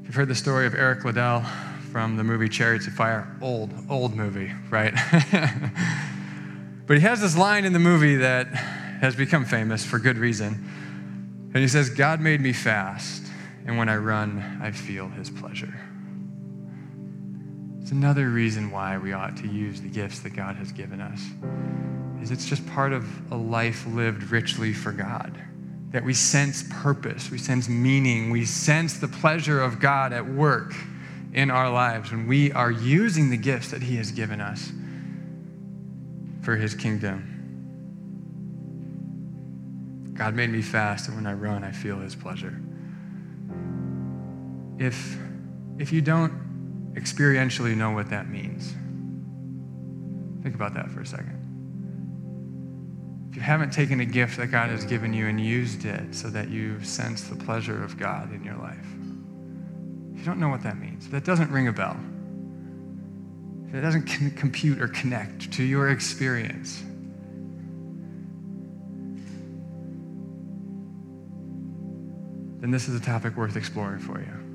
If 0.00 0.06
You've 0.08 0.14
heard 0.16 0.26
the 0.26 0.34
story 0.34 0.66
of 0.66 0.74
Eric 0.74 1.04
Liddell 1.04 1.44
from 1.92 2.16
the 2.16 2.24
movie 2.24 2.48
Chariots 2.48 2.88
of 2.88 2.94
Fire. 2.94 3.36
Old, 3.40 3.72
old 3.88 4.16
movie, 4.16 4.52
right? 4.70 4.92
but 6.86 6.96
he 6.96 7.02
has 7.04 7.20
this 7.20 7.36
line 7.36 7.64
in 7.64 7.72
the 7.72 7.78
movie 7.78 8.16
that 8.16 8.48
has 8.48 9.14
become 9.14 9.44
famous 9.44 9.84
for 9.84 10.00
good 10.00 10.18
reason. 10.18 10.68
And 11.54 11.58
he 11.58 11.68
says, 11.68 11.90
God 11.90 12.20
made 12.20 12.40
me 12.40 12.52
fast, 12.52 13.24
and 13.66 13.78
when 13.78 13.88
I 13.88 13.98
run, 13.98 14.58
I 14.60 14.72
feel 14.72 15.10
his 15.10 15.30
pleasure. 15.30 15.91
It's 17.82 17.90
another 17.90 18.28
reason 18.28 18.70
why 18.70 18.96
we 18.96 19.12
ought 19.12 19.36
to 19.38 19.48
use 19.48 19.80
the 19.80 19.88
gifts 19.88 20.20
that 20.20 20.30
God 20.30 20.54
has 20.54 20.70
given 20.70 21.00
us. 21.00 21.20
Is 22.22 22.30
it's 22.30 22.46
just 22.46 22.64
part 22.68 22.92
of 22.92 23.04
a 23.32 23.36
life 23.36 23.84
lived 23.88 24.30
richly 24.30 24.72
for 24.72 24.92
God. 24.92 25.36
That 25.90 26.04
we 26.04 26.14
sense 26.14 26.64
purpose, 26.70 27.28
we 27.28 27.38
sense 27.38 27.68
meaning, 27.68 28.30
we 28.30 28.44
sense 28.44 28.98
the 28.98 29.08
pleasure 29.08 29.60
of 29.60 29.80
God 29.80 30.12
at 30.12 30.24
work 30.24 30.72
in 31.32 31.50
our 31.50 31.68
lives 31.72 32.12
when 32.12 32.28
we 32.28 32.52
are 32.52 32.70
using 32.70 33.30
the 33.30 33.36
gifts 33.36 33.72
that 33.72 33.82
He 33.82 33.96
has 33.96 34.12
given 34.12 34.40
us 34.40 34.70
for 36.42 36.54
His 36.54 36.76
kingdom. 36.76 37.30
God 40.14 40.36
made 40.36 40.50
me 40.50 40.62
fast, 40.62 41.08
and 41.08 41.16
when 41.16 41.26
I 41.26 41.32
run, 41.32 41.64
I 41.64 41.72
feel 41.72 41.98
His 41.98 42.14
pleasure. 42.14 42.62
If, 44.78 45.18
if 45.78 45.92
you 45.92 46.00
don't 46.00 46.51
experientially 46.94 47.76
know 47.76 47.90
what 47.90 48.10
that 48.10 48.28
means. 48.28 48.74
Think 50.42 50.54
about 50.54 50.74
that 50.74 50.90
for 50.90 51.00
a 51.00 51.06
second. 51.06 51.38
If 53.30 53.36
you 53.36 53.42
haven't 53.42 53.70
taken 53.72 54.00
a 54.00 54.04
gift 54.04 54.36
that 54.36 54.48
God 54.48 54.68
has 54.70 54.84
given 54.84 55.14
you 55.14 55.26
and 55.26 55.40
used 55.40 55.86
it 55.86 56.14
so 56.14 56.28
that 56.30 56.50
you 56.50 56.82
sense 56.82 57.22
the 57.24 57.36
pleasure 57.36 57.82
of 57.82 57.98
God 57.98 58.32
in 58.32 58.44
your 58.44 58.56
life, 58.56 58.86
if 60.12 60.18
you 60.18 60.24
don't 60.24 60.38
know 60.38 60.50
what 60.50 60.62
that 60.64 60.78
means, 60.78 61.08
that 61.08 61.24
doesn't 61.24 61.50
ring 61.50 61.68
a 61.68 61.72
bell, 61.72 61.96
if 63.68 63.74
it 63.74 63.80
doesn't 63.80 64.36
compute 64.36 64.82
or 64.82 64.88
connect 64.88 65.50
to 65.52 65.62
your 65.62 65.88
experience, 65.88 66.82
then 72.60 72.70
this 72.70 72.86
is 72.86 73.00
a 73.00 73.02
topic 73.02 73.34
worth 73.34 73.56
exploring 73.56 73.98
for 73.98 74.20
you. 74.20 74.51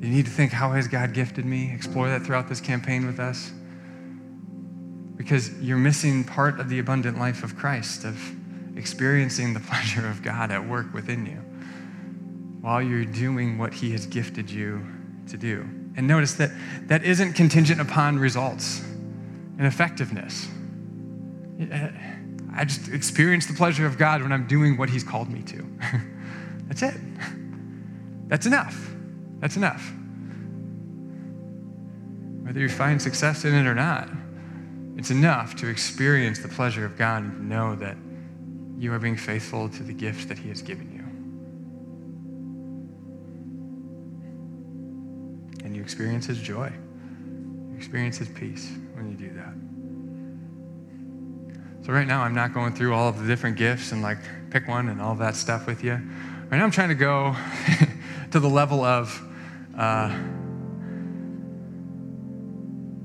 You 0.00 0.08
need 0.08 0.24
to 0.24 0.30
think, 0.30 0.52
how 0.52 0.72
has 0.72 0.88
God 0.88 1.12
gifted 1.12 1.44
me? 1.44 1.72
Explore 1.74 2.08
that 2.08 2.22
throughout 2.22 2.48
this 2.48 2.60
campaign 2.60 3.06
with 3.06 3.20
us. 3.20 3.52
Because 5.16 5.52
you're 5.60 5.76
missing 5.76 6.24
part 6.24 6.58
of 6.58 6.70
the 6.70 6.78
abundant 6.78 7.18
life 7.18 7.44
of 7.44 7.54
Christ, 7.54 8.04
of 8.04 8.18
experiencing 8.76 9.52
the 9.52 9.60
pleasure 9.70 10.08
of 10.08 10.22
God 10.22 10.50
at 10.50 10.66
work 10.66 10.94
within 10.94 11.26
you 11.26 11.36
while 12.62 12.82
you're 12.82 13.04
doing 13.04 13.58
what 13.58 13.74
He 13.74 13.92
has 13.92 14.06
gifted 14.06 14.50
you 14.50 14.86
to 15.28 15.36
do. 15.36 15.68
And 15.96 16.06
notice 16.06 16.34
that 16.34 16.50
that 16.88 17.04
isn't 17.04 17.34
contingent 17.34 17.80
upon 17.80 18.18
results 18.18 18.80
and 19.58 19.66
effectiveness. 19.66 20.48
Uh, 21.60 21.88
I 22.54 22.64
just 22.64 22.88
experience 22.88 23.46
the 23.46 23.54
pleasure 23.54 23.86
of 23.86 23.98
God 23.98 24.22
when 24.22 24.32
I'm 24.32 24.46
doing 24.46 24.76
what 24.76 24.88
He's 24.88 25.04
called 25.04 25.30
me 25.30 25.42
to. 25.42 25.66
That's 26.68 26.82
it. 26.82 26.94
That's 28.28 28.46
enough. 28.46 28.89
That's 29.40 29.56
enough. 29.56 29.92
Whether 32.42 32.60
you 32.60 32.68
find 32.68 33.00
success 33.00 33.44
in 33.44 33.54
it 33.54 33.66
or 33.66 33.74
not, 33.74 34.08
it's 34.96 35.10
enough 35.10 35.56
to 35.56 35.68
experience 35.68 36.40
the 36.40 36.48
pleasure 36.48 36.84
of 36.84 36.98
God 36.98 37.22
and 37.22 37.48
know 37.48 37.74
that 37.76 37.96
you 38.76 38.92
are 38.92 38.98
being 38.98 39.16
faithful 39.16 39.68
to 39.68 39.82
the 39.82 39.92
gift 39.92 40.28
that 40.28 40.38
He 40.38 40.48
has 40.48 40.60
given 40.60 40.90
you. 40.92 41.00
And 45.64 45.74
you 45.74 45.82
experience 45.82 46.26
His 46.26 46.38
joy, 46.38 46.72
you 47.70 47.76
experience 47.76 48.18
His 48.18 48.28
peace 48.28 48.70
when 48.94 49.10
you 49.10 49.16
do 49.16 49.32
that. 49.34 49.54
So, 51.86 51.94
right 51.94 52.06
now, 52.06 52.22
I'm 52.22 52.34
not 52.34 52.52
going 52.52 52.74
through 52.74 52.94
all 52.94 53.08
of 53.08 53.20
the 53.20 53.26
different 53.26 53.56
gifts 53.56 53.92
and 53.92 54.02
like 54.02 54.18
pick 54.50 54.68
one 54.68 54.88
and 54.88 55.00
all 55.00 55.14
that 55.14 55.34
stuff 55.34 55.66
with 55.66 55.82
you. 55.82 55.92
Right 55.92 56.58
now, 56.58 56.64
I'm 56.64 56.70
trying 56.70 56.90
to 56.90 56.94
go 56.94 57.34
to 58.32 58.40
the 58.40 58.50
level 58.50 58.84
of 58.84 59.22
uh, 59.80 60.10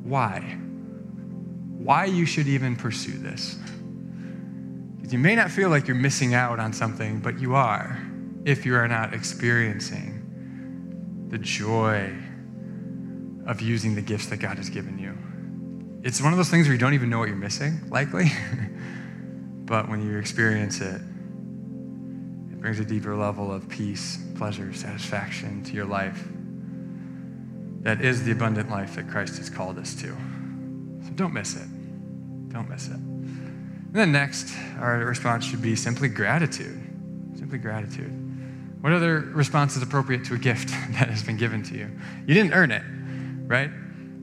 why? 0.03 0.57
Why 1.77 2.05
you 2.05 2.25
should 2.25 2.47
even 2.47 2.75
pursue 2.75 3.17
this. 3.17 3.57
You 5.09 5.17
may 5.17 5.35
not 5.35 5.51
feel 5.51 5.69
like 5.69 5.87
you're 5.87 5.95
missing 5.95 6.33
out 6.33 6.59
on 6.59 6.73
something, 6.73 7.21
but 7.21 7.39
you 7.39 7.55
are 7.55 7.97
if 8.43 8.65
you 8.65 8.75
are 8.75 8.89
not 8.89 9.13
experiencing 9.13 10.21
the 11.29 11.37
joy 11.37 12.13
of 13.47 13.61
using 13.61 13.95
the 13.95 14.01
gifts 14.01 14.25
that 14.27 14.37
God 14.37 14.57
has 14.57 14.69
given 14.69 14.99
you. 14.99 15.17
It's 16.05 16.21
one 16.21 16.33
of 16.33 16.37
those 16.37 16.49
things 16.49 16.67
where 16.67 16.73
you 16.73 16.79
don't 16.79 16.93
even 16.93 17.09
know 17.09 17.19
what 17.19 17.29
you're 17.29 17.37
missing, 17.37 17.89
likely. 17.89 18.33
but 19.65 19.87
when 19.87 20.05
you 20.05 20.17
experience 20.17 20.81
it, 20.81 20.99
it 22.51 22.59
brings 22.59 22.81
a 22.81 22.85
deeper 22.85 23.15
level 23.15 23.53
of 23.53 23.69
peace, 23.69 24.19
pleasure, 24.35 24.73
satisfaction 24.73 25.63
to 25.63 25.73
your 25.73 25.85
life 25.85 26.27
that 27.85 28.01
is 28.01 28.23
the 28.23 28.31
abundant 28.31 28.71
life 28.71 28.95
that 28.95 29.07
Christ 29.07 29.37
has 29.37 29.47
called 29.47 29.77
us 29.77 29.93
to. 30.01 30.07
So 30.07 31.11
don't 31.13 31.33
miss 31.33 31.55
it. 31.55 31.67
Don't 32.49 32.67
miss 32.67 32.87
it. 32.87 32.95
And 32.95 33.93
then 33.93 34.11
next, 34.11 34.55
our 34.79 34.97
response 35.05 35.45
should 35.45 35.61
be 35.61 35.75
simply 35.75 36.09
gratitude. 36.09 36.81
Simply 37.37 37.59
gratitude. 37.59 38.11
What 38.81 38.91
other 38.91 39.19
response 39.19 39.75
is 39.75 39.83
appropriate 39.83 40.25
to 40.25 40.33
a 40.33 40.37
gift 40.39 40.69
that 40.93 41.09
has 41.09 41.21
been 41.21 41.37
given 41.37 41.61
to 41.61 41.77
you? 41.77 41.91
You 42.25 42.33
didn't 42.33 42.53
earn 42.53 42.71
it, 42.71 42.81
right? 43.45 43.69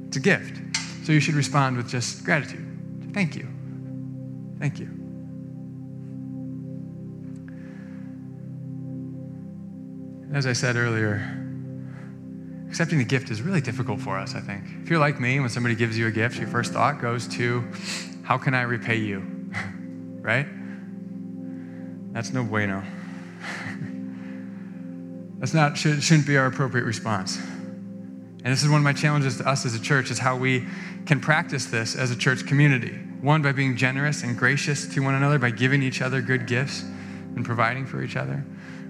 It's 0.09 0.17
a 0.17 0.21
gift. 0.21 0.61
So 1.07 1.13
you 1.13 1.21
should 1.21 1.37
respond 1.37 1.77
with 1.77 1.89
just 1.89 2.25
gratitude. 2.25 2.67
Thank 3.15 3.37
you. 3.37 3.47
Thank 4.59 4.81
you. 4.81 4.89
As 10.35 10.47
I 10.47 10.53
said 10.53 10.75
earlier, 10.75 11.42
accepting 12.73 12.97
the 12.97 13.05
gift 13.05 13.31
is 13.31 13.43
really 13.43 13.61
difficult 13.61 14.01
for 14.01 14.17
us, 14.17 14.35
I 14.35 14.41
think. 14.41 14.65
If 14.83 14.89
you're 14.89 14.99
like 14.99 15.21
me, 15.21 15.39
when 15.41 15.51
somebody 15.51 15.75
gives 15.75 15.99
you 15.99 16.07
a 16.07 16.11
gift, 16.11 16.39
your 16.39 16.49
first 16.49 16.73
thought 16.73 17.03
goes 17.03 17.29
to, 17.29 17.63
how 18.23 18.39
can 18.39 18.55
I 18.55 18.63
repay 18.63 18.97
you? 18.97 19.21
right? 20.23 20.47
That's 22.15 22.33
no 22.33 22.43
bueno. 22.43 22.83
That's 25.39 25.53
not, 25.53 25.77
should, 25.77 26.03
shouldn't 26.03 26.27
be 26.27 26.39
our 26.39 26.47
appropriate 26.47 26.85
response. 26.85 27.37
And 27.37 28.47
this 28.47 28.63
is 28.63 28.71
one 28.71 28.79
of 28.79 28.85
my 28.85 28.95
challenges 28.95 29.37
to 29.37 29.47
us 29.47 29.67
as 29.67 29.75
a 29.75 29.81
church 29.81 30.11
is 30.11 30.19
how 30.19 30.39
we 30.39 30.67
can 31.05 31.21
practice 31.21 31.67
this 31.67 31.95
as 31.95 32.11
a 32.11 32.17
church 32.17 32.47
community. 32.47 32.95
One, 33.21 33.43
by 33.43 33.53
being 33.53 33.77
generous 33.77 34.23
and 34.23 34.35
gracious 34.35 34.87
to 34.95 35.03
one 35.03 35.15
another, 35.15 35.39
by 35.39 35.51
giving 35.51 35.83
each 35.83 36.01
other 36.01 36.23
good 36.23 36.47
gifts 36.47 36.81
and 37.37 37.45
providing 37.45 37.85
for 37.85 38.03
each 38.03 38.17
other. 38.17 38.43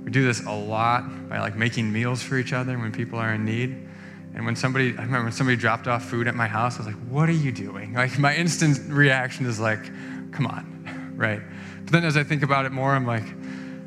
We 0.04 0.10
do 0.10 0.24
this 0.24 0.44
a 0.44 0.52
lot 0.52 1.28
by 1.28 1.38
like 1.40 1.56
making 1.56 1.92
meals 1.92 2.22
for 2.22 2.36
each 2.36 2.52
other 2.52 2.78
when 2.78 2.92
people 2.92 3.18
are 3.18 3.34
in 3.34 3.44
need. 3.44 3.88
And 4.34 4.44
when 4.44 4.56
somebody, 4.56 4.90
I 4.90 5.02
remember 5.02 5.24
when 5.24 5.32
somebody 5.32 5.56
dropped 5.56 5.86
off 5.86 6.04
food 6.04 6.26
at 6.26 6.34
my 6.34 6.46
house, 6.46 6.76
I 6.76 6.78
was 6.78 6.86
like, 6.86 7.08
what 7.08 7.28
are 7.28 7.32
you 7.32 7.52
doing? 7.52 7.92
Like 7.94 8.18
my 8.18 8.34
instant 8.34 8.78
reaction 8.90 9.46
is 9.46 9.60
like, 9.60 9.84
come 10.32 10.46
on, 10.46 11.12
right? 11.16 11.40
But 11.84 11.92
then 11.92 12.04
as 12.04 12.16
I 12.16 12.24
think 12.24 12.42
about 12.42 12.64
it 12.64 12.72
more, 12.72 12.92
I'm 12.92 13.06
like, 13.06 13.24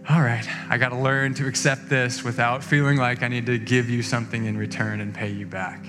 all 0.07 0.21
right, 0.21 0.47
I 0.69 0.77
got 0.77 0.89
to 0.89 0.97
learn 0.97 1.33
to 1.35 1.47
accept 1.47 1.89
this 1.89 2.23
without 2.23 2.63
feeling 2.63 2.97
like 2.97 3.23
I 3.23 3.27
need 3.27 3.47
to 3.47 3.57
give 3.57 3.89
you 3.89 4.03
something 4.03 4.45
in 4.45 4.55
return 4.55 5.01
and 5.01 5.13
pay 5.13 5.31
you 5.31 5.47
back. 5.47 5.83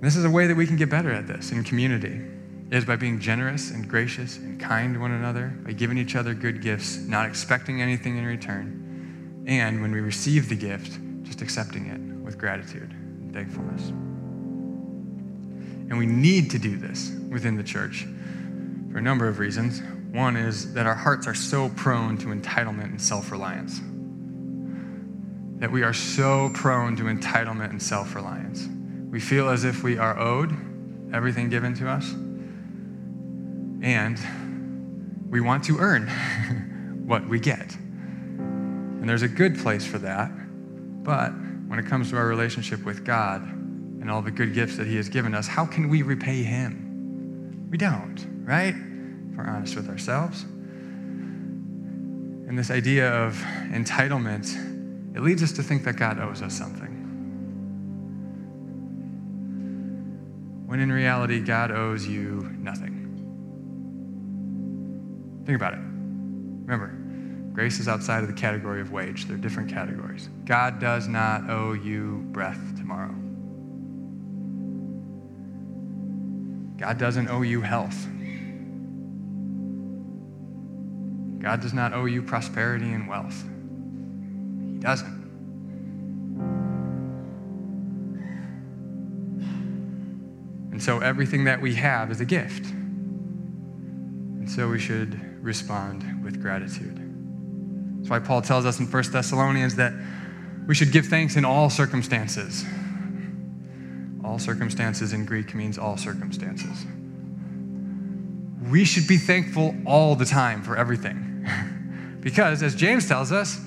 This 0.00 0.16
is 0.16 0.24
a 0.24 0.30
way 0.30 0.48
that 0.48 0.56
we 0.56 0.66
can 0.66 0.76
get 0.76 0.90
better 0.90 1.12
at 1.12 1.28
this 1.28 1.52
in 1.52 1.62
community 1.62 2.20
is 2.72 2.86
by 2.86 2.96
being 2.96 3.20
generous 3.20 3.70
and 3.70 3.86
gracious 3.86 4.38
and 4.38 4.58
kind 4.58 4.94
to 4.94 5.00
one 5.00 5.12
another, 5.12 5.52
by 5.62 5.72
giving 5.72 5.98
each 5.98 6.16
other 6.16 6.32
good 6.32 6.62
gifts, 6.62 6.96
not 6.96 7.28
expecting 7.28 7.82
anything 7.82 8.16
in 8.16 8.24
return. 8.24 9.44
And 9.46 9.82
when 9.82 9.92
we 9.92 10.00
receive 10.00 10.48
the 10.48 10.54
gift, 10.54 10.98
just 11.22 11.42
accepting 11.42 11.86
it 11.86 12.00
with 12.24 12.38
gratitude 12.38 12.90
and 12.90 13.34
thankfulness. 13.34 13.88
And 15.90 15.98
we 15.98 16.06
need 16.06 16.50
to 16.52 16.58
do 16.58 16.78
this 16.78 17.12
within 17.28 17.58
the 17.58 17.62
church 17.62 18.06
for 18.90 18.96
a 18.96 19.02
number 19.02 19.28
of 19.28 19.38
reasons. 19.38 19.82
One 20.10 20.34
is 20.34 20.72
that 20.72 20.86
our 20.86 20.94
hearts 20.94 21.26
are 21.26 21.34
so 21.34 21.68
prone 21.76 22.16
to 22.18 22.28
entitlement 22.28 22.84
and 22.84 23.00
self 23.00 23.30
reliance. 23.30 23.80
That 25.60 25.70
we 25.70 25.82
are 25.82 25.92
so 25.92 26.50
prone 26.54 26.96
to 26.96 27.02
entitlement 27.02 27.68
and 27.68 27.82
self 27.82 28.14
reliance. 28.14 28.66
We 29.10 29.20
feel 29.20 29.50
as 29.50 29.64
if 29.64 29.82
we 29.82 29.98
are 29.98 30.18
owed 30.18 30.56
everything 31.12 31.50
given 31.50 31.74
to 31.74 31.90
us, 31.90 32.14
and 33.82 34.18
we 35.28 35.40
want 35.40 35.64
to 35.64 35.78
earn 35.78 36.08
what 37.06 37.28
we 37.28 37.38
get. 37.38 37.74
And 37.74 39.08
there's 39.08 39.22
a 39.22 39.28
good 39.28 39.58
place 39.58 39.84
for 39.84 39.98
that, 39.98 40.30
but 41.02 41.30
when 41.66 41.78
it 41.78 41.86
comes 41.86 42.10
to 42.10 42.16
our 42.16 42.26
relationship 42.26 42.84
with 42.84 43.04
God 43.04 43.42
and 43.42 44.10
all 44.10 44.22
the 44.22 44.30
good 44.30 44.54
gifts 44.54 44.76
that 44.76 44.86
He 44.86 44.96
has 44.96 45.08
given 45.08 45.34
us, 45.34 45.48
how 45.48 45.66
can 45.66 45.88
we 45.88 46.02
repay 46.02 46.42
Him? 46.42 47.68
We 47.70 47.78
don't, 47.78 48.24
right? 48.44 48.74
If 48.74 49.36
we're 49.36 49.44
honest 49.44 49.76
with 49.76 49.88
ourselves. 49.88 50.42
And 50.42 52.58
this 52.58 52.70
idea 52.70 53.12
of 53.12 53.34
entitlement, 53.70 55.16
it 55.16 55.22
leads 55.22 55.42
us 55.42 55.52
to 55.52 55.62
think 55.62 55.84
that 55.84 55.96
God 55.96 56.20
owes 56.20 56.42
us 56.42 56.56
something. 56.56 57.02
when 60.72 60.80
in 60.80 60.90
reality, 60.90 61.38
God 61.38 61.70
owes 61.70 62.08
you 62.08 62.48
nothing. 62.58 63.01
Think 65.44 65.56
about 65.56 65.74
it. 65.74 65.80
Remember, 65.80 66.94
grace 67.52 67.80
is 67.80 67.88
outside 67.88 68.22
of 68.22 68.28
the 68.28 68.34
category 68.34 68.80
of 68.80 68.92
wage, 68.92 69.26
they're 69.26 69.36
different 69.36 69.70
categories. 69.70 70.28
God 70.44 70.78
does 70.78 71.08
not 71.08 71.50
owe 71.50 71.72
you 71.72 72.24
breath 72.30 72.76
tomorrow. 72.76 73.14
God 76.78 76.98
doesn't 76.98 77.28
owe 77.28 77.42
you 77.42 77.60
health. 77.60 78.06
God 81.40 81.60
does 81.60 81.72
not 81.72 81.92
owe 81.92 82.04
you 82.04 82.22
prosperity 82.22 82.92
and 82.92 83.08
wealth. 83.08 83.44
He 84.72 84.78
doesn't. 84.78 85.22
And 90.70 90.82
so 90.82 91.00
everything 91.00 91.44
that 91.44 91.60
we 91.60 91.74
have 91.74 92.10
is 92.10 92.20
a 92.20 92.24
gift. 92.24 92.70
And 92.70 94.50
so 94.50 94.68
we 94.68 94.78
should 94.78 95.31
respond 95.42 96.24
with 96.24 96.40
gratitude. 96.40 96.96
That's 97.98 98.08
why 98.08 98.20
Paul 98.20 98.42
tells 98.42 98.64
us 98.64 98.78
in 98.80 98.86
1 98.86 99.02
Thessalonians 99.12 99.74
that 99.76 99.92
we 100.66 100.74
should 100.74 100.92
give 100.92 101.06
thanks 101.06 101.36
in 101.36 101.44
all 101.44 101.68
circumstances. 101.68 102.64
All 104.24 104.38
circumstances 104.38 105.12
in 105.12 105.24
Greek 105.24 105.54
means 105.54 105.78
all 105.78 105.96
circumstances. 105.96 106.86
We 108.70 108.84
should 108.84 109.08
be 109.08 109.18
thankful 109.18 109.74
all 109.84 110.14
the 110.14 110.24
time 110.24 110.62
for 110.62 110.76
everything. 110.76 111.46
because, 112.20 112.62
as 112.62 112.76
James 112.76 113.08
tells 113.08 113.32
us, 113.32 113.60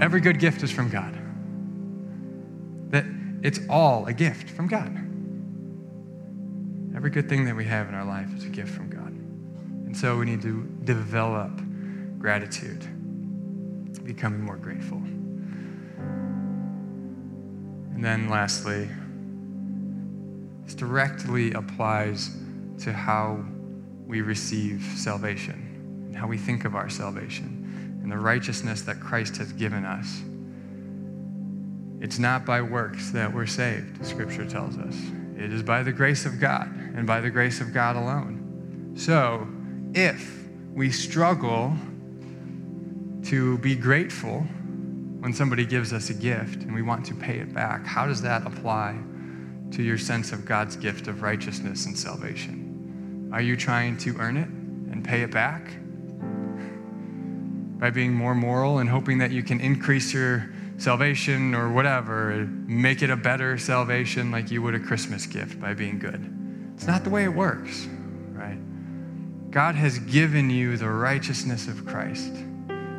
every 0.00 0.20
good 0.20 0.38
gift 0.38 0.62
is 0.62 0.70
from 0.70 0.90
God. 0.90 1.18
That 2.90 3.06
it's 3.42 3.60
all 3.70 4.06
a 4.06 4.12
gift 4.12 4.50
from 4.50 4.68
God. 4.68 4.94
Every 6.94 7.10
good 7.10 7.28
thing 7.28 7.46
that 7.46 7.56
we 7.56 7.64
have 7.64 7.88
in 7.88 7.94
our 7.94 8.04
life 8.04 8.28
is 8.36 8.44
a 8.44 8.48
gift 8.48 8.70
from 8.70 8.90
God. 8.90 9.08
And 9.86 9.96
so 9.96 10.18
we 10.18 10.26
need 10.26 10.42
to 10.42 10.71
develop 10.84 11.50
gratitude, 12.18 12.80
becoming 14.04 14.40
more 14.40 14.56
grateful. 14.56 14.98
And 17.94 18.04
then 18.04 18.28
lastly, 18.28 18.88
this 20.64 20.74
directly 20.74 21.52
applies 21.52 22.36
to 22.80 22.92
how 22.92 23.44
we 24.06 24.20
receive 24.20 24.82
salvation 24.96 26.04
and 26.06 26.16
how 26.16 26.26
we 26.26 26.36
think 26.38 26.64
of 26.64 26.74
our 26.74 26.88
salvation 26.88 28.00
and 28.02 28.10
the 28.10 28.18
righteousness 28.18 28.82
that 28.82 29.00
Christ 29.00 29.36
has 29.36 29.52
given 29.52 29.84
us. 29.84 30.22
It's 32.00 32.18
not 32.18 32.44
by 32.44 32.60
works 32.62 33.12
that 33.12 33.32
we're 33.32 33.46
saved, 33.46 34.04
Scripture 34.04 34.44
tells 34.44 34.76
us. 34.76 34.96
It 35.36 35.52
is 35.52 35.62
by 35.62 35.82
the 35.82 35.92
grace 35.92 36.26
of 36.26 36.40
God 36.40 36.66
and 36.96 37.06
by 37.06 37.20
the 37.20 37.30
grace 37.30 37.60
of 37.60 37.72
God 37.72 37.94
alone. 37.94 38.92
So, 38.96 39.46
if 39.94 40.41
we 40.74 40.90
struggle 40.90 41.76
to 43.24 43.58
be 43.58 43.76
grateful 43.76 44.40
when 45.20 45.32
somebody 45.32 45.66
gives 45.66 45.92
us 45.92 46.10
a 46.10 46.14
gift 46.14 46.62
and 46.62 46.74
we 46.74 46.82
want 46.82 47.04
to 47.06 47.14
pay 47.14 47.38
it 47.38 47.52
back, 47.52 47.86
how 47.86 48.06
does 48.06 48.22
that 48.22 48.46
apply 48.46 48.98
to 49.70 49.82
your 49.82 49.98
sense 49.98 50.32
of 50.32 50.44
God's 50.44 50.76
gift 50.76 51.06
of 51.06 51.22
righteousness 51.22 51.86
and 51.86 51.96
salvation? 51.96 53.30
Are 53.32 53.40
you 53.40 53.56
trying 53.56 53.96
to 53.98 54.16
earn 54.18 54.36
it 54.36 54.48
and 54.48 55.04
pay 55.04 55.22
it 55.22 55.30
back? 55.30 55.70
By 57.78 57.90
being 57.90 58.12
more 58.12 58.34
moral 58.34 58.78
and 58.78 58.88
hoping 58.88 59.18
that 59.18 59.30
you 59.30 59.42
can 59.42 59.60
increase 59.60 60.12
your 60.12 60.50
salvation 60.78 61.54
or 61.54 61.70
whatever, 61.70 62.46
make 62.66 63.02
it 63.02 63.10
a 63.10 63.16
better 63.16 63.58
salvation 63.58 64.30
like 64.30 64.50
you 64.50 64.62
would 64.62 64.74
a 64.74 64.80
Christmas 64.80 65.26
gift 65.26 65.60
by 65.60 65.74
being 65.74 65.98
good. 65.98 66.72
It's 66.74 66.86
not 66.86 67.04
the 67.04 67.10
way 67.10 67.24
it 67.24 67.32
works? 67.32 67.86
God 69.52 69.74
has 69.74 69.98
given 69.98 70.48
you 70.48 70.76
the 70.78 70.88
righteousness 70.88 71.68
of 71.68 71.86
Christ 71.86 72.32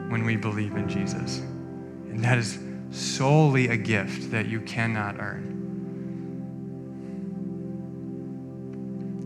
when 0.07 0.23
we 0.23 0.35
believe 0.35 0.75
in 0.75 0.87
Jesus. 0.87 1.39
And 1.39 2.23
that 2.23 2.37
is 2.37 2.59
solely 2.91 3.69
a 3.69 3.75
gift 3.75 4.29
that 4.29 4.45
you 4.45 4.61
cannot 4.61 5.19
earn. 5.19 5.49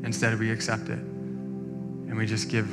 Instead, 0.05 0.39
we 0.39 0.49
accept 0.51 0.87
it 0.87 0.99
and 0.99 2.15
we 2.15 2.25
just 2.25 2.49
give 2.49 2.65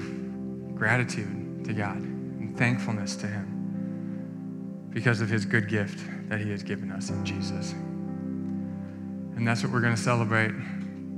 gratitude 0.77 1.64
to 1.64 1.73
God 1.73 1.97
and 1.97 2.57
thankfulness 2.57 3.17
to 3.17 3.27
Him 3.27 4.88
because 4.95 5.21
of 5.21 5.29
his 5.29 5.45
good 5.45 5.69
gift 5.69 6.01
that 6.29 6.40
he 6.40 6.49
has 6.51 6.62
given 6.62 6.93
us 6.93 7.11
in 7.11 7.25
Jesus. 7.25 7.73
And 7.73 9.47
that's 9.47 9.64
what 9.64 9.73
we're 9.73 9.81
going 9.81 9.97
to 9.97 10.01
celebrate 10.01 10.53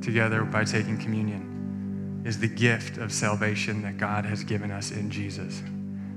together 0.01 0.45
by 0.45 0.65
taking 0.65 0.97
communion 0.97 1.56
is 2.27 2.41
the 2.41 2.49
gift 2.49 2.99
of 2.99 3.13
salvation 3.13 3.83
that 3.83 3.99
God 3.99 4.25
has 4.27 4.43
given 4.43 4.73
us 4.73 4.91
in 4.91 5.13
Jesus. 5.13 5.63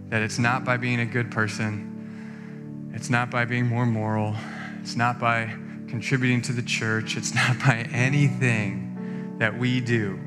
That 0.10 0.24
it's 0.24 0.39
not 0.39 0.65
by 0.65 0.76
being 0.76 1.02
a 1.02 1.06
good 1.06 1.30
person, 1.30 2.89
it's 2.95 3.12
not 3.12 3.30
by 3.30 3.45
being 3.45 3.67
more 3.67 3.86
moral, 3.86 4.36
it's 4.82 4.95
not 4.95 5.19
by 5.19 5.54
contributing 5.88 6.41
to 6.41 6.52
the 6.52 6.63
church, 6.63 7.15
it's 7.15 7.36
not 7.36 7.60
by 7.60 7.88
anything 7.91 9.36
that 9.38 9.56
we 9.56 9.80
do, 9.80 10.19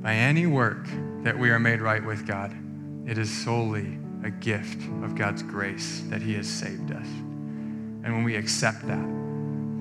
by 0.00 0.14
any 0.14 0.46
work 0.46 0.86
that 1.24 1.36
we 1.36 1.50
are 1.50 1.58
made 1.58 1.80
right 1.80 2.04
with 2.04 2.24
God. 2.24 2.56
It 3.04 3.18
is 3.18 3.28
solely 3.28 3.98
a 4.22 4.30
gift 4.30 4.80
of 5.02 5.16
God's 5.16 5.42
grace 5.42 6.04
that 6.06 6.22
He 6.22 6.34
has 6.34 6.48
saved 6.48 6.92
us. 6.92 7.06
And 7.06 8.14
when 8.14 8.22
we 8.22 8.36
accept 8.36 8.86
that, 8.86 9.08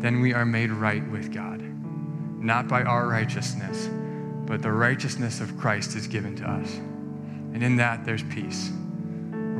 then 0.01 0.21
we 0.21 0.33
are 0.33 0.45
made 0.45 0.71
right 0.71 1.07
with 1.11 1.31
God, 1.31 1.61
not 2.41 2.67
by 2.67 2.81
our 2.81 3.07
righteousness, 3.07 3.89
but 4.49 4.63
the 4.63 4.71
righteousness 4.71 5.41
of 5.41 5.55
Christ 5.59 5.95
is 5.95 6.07
given 6.07 6.35
to 6.37 6.43
us. 6.43 6.75
And 7.53 7.61
in 7.61 7.75
that, 7.75 8.03
there's 8.03 8.23
peace. 8.23 8.71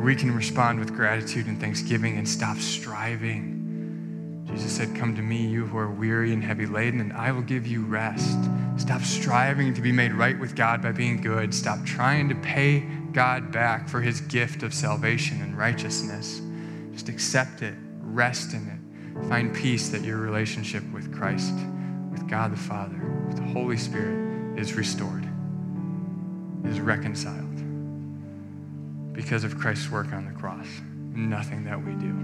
We 0.04 0.16
can 0.16 0.34
respond 0.36 0.80
with 0.80 0.96
gratitude 0.96 1.46
and 1.46 1.62
thanksgiving 1.62 2.18
and 2.18 2.28
stop 2.28 2.58
striving. 2.58 4.46
Jesus 4.48 4.72
said, 4.72 4.96
Come 4.96 5.16
to 5.16 5.22
me, 5.22 5.46
you 5.46 5.68
who 5.68 5.78
are 5.78 5.92
weary 5.92 6.34
and 6.34 6.44
heavy 6.44 6.66
laden, 6.66 7.02
and 7.02 7.14
I 7.14 7.32
will 7.32 7.44
give 7.44 7.68
you 7.68 7.86
rest. 7.86 8.40
Stop 8.78 9.04
striving 9.04 9.76
to 9.76 9.82
be 9.82 9.92
made 9.92 10.12
right 10.12 10.40
with 10.40 10.56
God 10.56 10.82
by 10.82 10.92
being 10.92 11.22
good. 11.22 11.54
Stop 11.54 11.86
trying 11.86 12.28
to 12.30 12.36
pay 12.36 12.80
God 13.14 13.52
back 13.52 13.88
for 13.88 14.02
his 14.02 14.22
gift 14.22 14.64
of 14.64 14.74
salvation 14.74 15.40
and 15.44 15.56
righteousness. 15.56 16.42
Just 16.94 17.10
accept 17.10 17.62
it, 17.62 17.76
rest 18.02 18.56
in 18.56 18.68
it, 18.68 19.28
find 19.28 19.54
peace 19.54 19.90
that 19.90 20.02
your 20.02 20.18
relationship 20.18 20.84
with 20.92 21.14
Christ, 21.14 21.54
with 22.10 22.28
God 22.28 22.52
the 22.52 22.58
Father, 22.58 22.98
with 23.28 23.38
the 23.38 23.44
Holy 23.44 23.78
Spirit 23.78 24.29
is 24.60 24.74
restored, 24.74 25.26
is 26.66 26.80
reconciled 26.82 27.46
because 29.14 29.44
of 29.44 29.58
Christ's 29.58 29.90
work 29.90 30.14
on 30.14 30.26
the 30.26 30.32
cross, 30.32 30.68
nothing 31.14 31.64
that 31.64 31.78
we 31.78 31.94
do. 31.94 32.16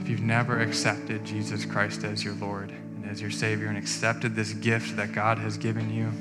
If 0.00 0.08
you've 0.08 0.22
never 0.22 0.60
accepted 0.60 1.24
Jesus 1.24 1.64
Christ 1.64 2.04
as 2.04 2.24
your 2.24 2.34
Lord 2.34 2.70
and 2.70 3.04
as 3.06 3.20
your 3.20 3.30
Savior 3.30 3.68
and 3.68 3.76
accepted 3.76 4.34
this 4.34 4.52
gift 4.52 4.96
that 4.96 5.12
God 5.12 5.38
has 5.38 5.56
given 5.56 5.92
you, 5.92 6.12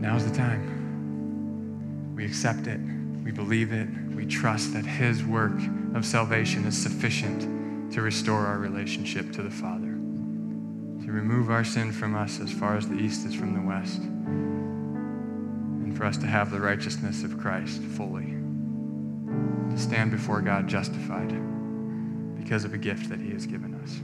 now's 0.00 0.28
the 0.28 0.34
time. 0.34 2.14
We 2.14 2.24
accept 2.24 2.66
it, 2.66 2.80
we 3.24 3.32
believe 3.32 3.72
it, 3.72 3.88
we 4.14 4.24
trust 4.24 4.72
that 4.72 4.84
His 4.86 5.24
work 5.24 5.58
of 5.94 6.04
salvation 6.04 6.64
is 6.64 6.76
sufficient 6.76 7.92
to 7.92 8.02
restore 8.02 8.46
our 8.46 8.58
relationship 8.58 9.32
to 9.32 9.42
the 9.42 9.50
Father, 9.50 9.85
to 11.06 11.12
remove 11.12 11.50
our 11.50 11.62
sin 11.62 11.92
from 11.92 12.16
us 12.16 12.40
as 12.40 12.50
far 12.50 12.76
as 12.76 12.88
the 12.88 12.96
east 12.96 13.24
is 13.24 13.32
from 13.32 13.54
the 13.54 13.60
west, 13.60 14.00
and 14.00 15.96
for 15.96 16.04
us 16.04 16.18
to 16.18 16.26
have 16.26 16.50
the 16.50 16.58
righteousness 16.58 17.22
of 17.22 17.38
Christ 17.38 17.80
fully, 17.80 18.34
to 19.70 19.78
stand 19.78 20.10
before 20.10 20.40
God 20.40 20.66
justified 20.66 21.32
because 22.36 22.64
of 22.64 22.74
a 22.74 22.78
gift 22.78 23.08
that 23.08 23.20
He 23.20 23.30
has 23.30 23.46
given 23.46 23.72
us. 23.84 24.00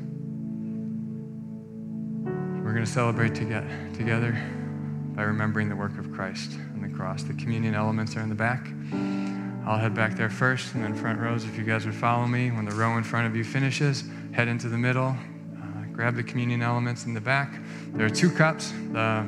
We're 2.65 2.73
going 2.73 2.85
to 2.87 2.91
celebrate 2.91 3.35
together 3.35 4.41
by 5.17 5.25
remembering 5.25 5.69
the 5.69 5.75
work 5.77 5.99
of 5.99 6.13
Christ 6.13 6.53
on 6.75 6.83
the 6.83 6.89
cross. 6.89 7.25
The 7.25 7.35
communion 7.35 7.75
elements 7.75 8.17
are 8.17 8.21
in 8.21 8.29
the 8.29 8.37
back. 8.37 8.69
I'll 9.67 9.79
head 9.79 9.93
back 9.93 10.17
there 10.17 10.31
first, 10.31 10.75
and 10.75 10.85
then 10.85 10.95
front 10.95 11.19
rows, 11.19 11.45
if 11.45 11.59
you 11.59 11.65
guys 11.65 11.85
would 11.85 11.97
follow 11.97 12.29
me. 12.29 12.53
When 12.53 12.65
the 12.65 12.77
row 12.77 12.97
in 12.97 13.03
front 13.03 13.27
of 13.27 13.35
you 13.35 13.43
finishes, 13.43 14.05
head 14.31 14.47
into 14.47 14.69
the 14.69 14.79
middle, 14.79 15.17
grab 15.93 16.17
the 16.17 16.23
communion 16.23 16.63
elements 16.63 17.05
in 17.05 17.15
the 17.15 17.21
back. 17.21 17.61
There 17.93 18.07
are 18.07 18.11
two 18.11 18.31
cups. 18.31 18.73
The, 18.93 19.25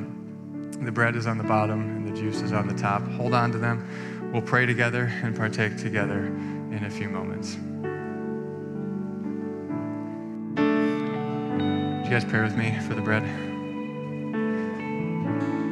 the 0.81 0.91
bread 0.91 1.15
is 1.15 1.27
on 1.27 1.37
the 1.37 1.43
bottom, 1.43 1.81
and 1.81 2.07
the 2.07 2.19
juice 2.19 2.41
is 2.41 2.51
on 2.51 2.67
the 2.67 2.73
top. 2.73 3.07
Hold 3.11 3.33
on 3.33 3.51
to 3.51 3.57
them. 3.57 4.31
We'll 4.33 4.41
pray 4.41 4.65
together 4.65 5.11
and 5.23 5.35
partake 5.35 5.77
together 5.77 6.25
in 6.25 6.83
a 6.85 6.89
few 6.89 7.07
moments. 7.09 7.57
Would 11.97 12.05
you 12.05 12.11
guys 12.11 12.25
pray 12.25 12.41
with 12.41 12.55
me 12.55 12.77
for 12.87 12.93
the 12.93 13.01
bread? 13.01 13.23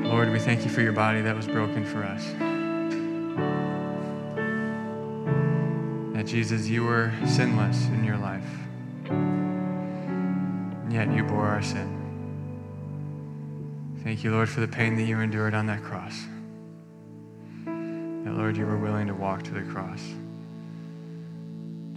Lord, 0.06 0.32
we 0.32 0.40
thank 0.40 0.64
you 0.64 0.70
for 0.70 0.82
your 0.82 0.94
body 0.94 1.22
that 1.22 1.36
was 1.36 1.48
broken 1.48 1.84
for 1.86 2.04
us. 2.04 2.24
That 6.16 6.26
Jesus, 6.26 6.68
you 6.68 6.84
were 6.84 7.12
sinless 7.26 7.88
in 7.88 8.04
your 8.04 8.18
life, 8.18 8.46
and 10.94 11.10
yet 11.10 11.18
you 11.18 11.24
bore 11.24 11.48
our 11.48 11.64
sin. 11.64 12.00
Thank 14.04 14.24
you, 14.24 14.32
Lord, 14.32 14.48
for 14.48 14.60
the 14.60 14.68
pain 14.68 14.96
that 14.98 15.04
you 15.04 15.20
endured 15.20 15.56
on 15.56 15.66
that 15.66 15.82
cross. 15.82 16.14
That, 17.66 18.34
Lord, 18.34 18.56
you 18.58 18.68
were 18.68 18.78
willing 18.78 19.08
to 19.08 19.16
walk 19.16 19.42
to 19.44 19.52
the 19.52 19.64
cross 19.64 20.02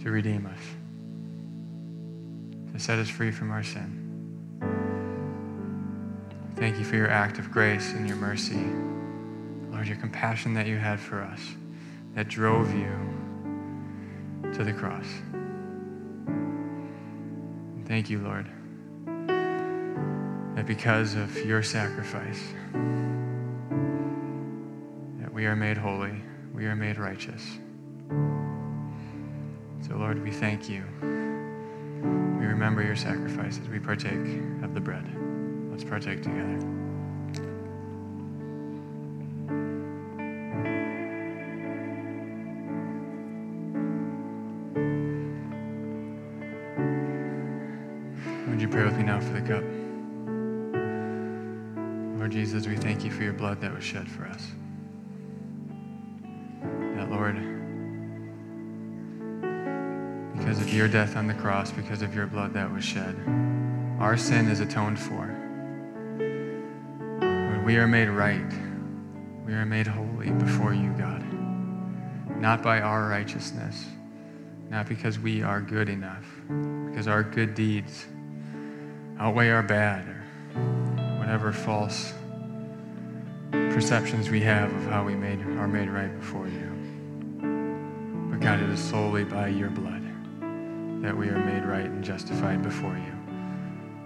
to 0.01 0.09
redeem 0.09 0.47
us, 0.47 0.59
to 2.73 2.79
set 2.79 2.97
us 2.97 3.07
free 3.07 3.29
from 3.31 3.51
our 3.51 3.61
sin. 3.61 4.03
Thank 6.55 6.79
you 6.79 6.83
for 6.83 6.95
your 6.95 7.09
act 7.09 7.37
of 7.37 7.51
grace 7.51 7.93
and 7.93 8.07
your 8.07 8.17
mercy. 8.17 8.65
Lord, 9.71 9.87
your 9.87 9.97
compassion 9.97 10.55
that 10.55 10.65
you 10.65 10.77
had 10.77 10.99
for 10.99 11.21
us 11.21 11.41
that 12.15 12.29
drove 12.29 12.73
you 12.73 12.91
to 14.53 14.63
the 14.63 14.73
cross. 14.73 15.05
Thank 17.85 18.09
you, 18.09 18.19
Lord, 18.19 18.47
that 20.57 20.65
because 20.65 21.13
of 21.13 21.45
your 21.45 21.61
sacrifice, 21.61 22.41
that 25.19 25.31
we 25.31 25.45
are 25.45 25.55
made 25.55 25.77
holy, 25.77 26.19
we 26.51 26.65
are 26.65 26.75
made 26.75 26.97
righteous. 26.97 27.43
So, 29.87 29.95
Lord, 29.97 30.23
we 30.23 30.31
thank 30.31 30.67
you. 30.67 30.83
We 31.03 32.47
remember 32.47 32.81
your 32.81 32.95
sacrifice 32.95 33.59
as 33.59 33.69
we 33.69 33.77
partake 33.77 34.41
of 34.63 34.73
the 34.73 34.81
bread. 34.81 35.05
Let's 35.69 35.83
partake 35.83 36.23
together. 36.23 36.86
We 52.67 52.75
thank 52.75 53.05
you 53.05 53.11
for 53.11 53.23
your 53.23 53.33
blood 53.33 53.61
that 53.61 53.73
was 53.73 53.83
shed 53.83 54.09
for 54.09 54.25
us. 54.25 54.51
That, 56.95 57.09
Lord, 57.09 57.35
because 60.37 60.59
of 60.59 60.73
your 60.73 60.89
death 60.89 61.15
on 61.15 61.27
the 61.27 61.33
cross, 61.33 61.71
because 61.71 62.01
of 62.01 62.13
your 62.13 62.27
blood 62.27 62.53
that 62.53 62.71
was 62.71 62.83
shed, 62.83 63.15
our 63.99 64.17
sin 64.17 64.49
is 64.49 64.59
atoned 64.59 64.99
for. 64.99 65.33
We 67.65 67.77
are 67.77 67.87
made 67.87 68.09
right. 68.09 68.51
We 69.45 69.53
are 69.53 69.65
made 69.65 69.87
holy 69.87 70.31
before 70.31 70.73
you, 70.73 70.91
God. 70.97 71.23
Not 72.37 72.61
by 72.61 72.81
our 72.81 73.07
righteousness, 73.07 73.85
not 74.69 74.89
because 74.89 75.19
we 75.19 75.41
are 75.41 75.61
good 75.61 75.87
enough, 75.87 76.25
because 76.89 77.07
our 77.07 77.23
good 77.23 77.55
deeds 77.55 78.07
outweigh 79.19 79.51
our 79.51 79.63
bad 79.63 80.05
or 80.07 81.17
whatever 81.17 81.53
false 81.53 82.13
perceptions 83.71 84.29
we 84.29 84.41
have 84.41 84.73
of 84.73 84.83
how 84.85 85.03
we 85.03 85.15
made, 85.15 85.41
are 85.41 85.67
made 85.67 85.89
right 85.89 86.13
before 86.19 86.47
you. 86.47 86.67
But 88.29 88.39
God, 88.39 88.61
it 88.61 88.69
is 88.69 88.79
solely 88.79 89.23
by 89.23 89.47
your 89.47 89.69
blood 89.69 90.03
that 91.01 91.15
we 91.15 91.29
are 91.29 91.39
made 91.39 91.63
right 91.63 91.85
and 91.85 92.03
justified 92.03 92.63
before 92.63 92.95
you. 92.95 93.13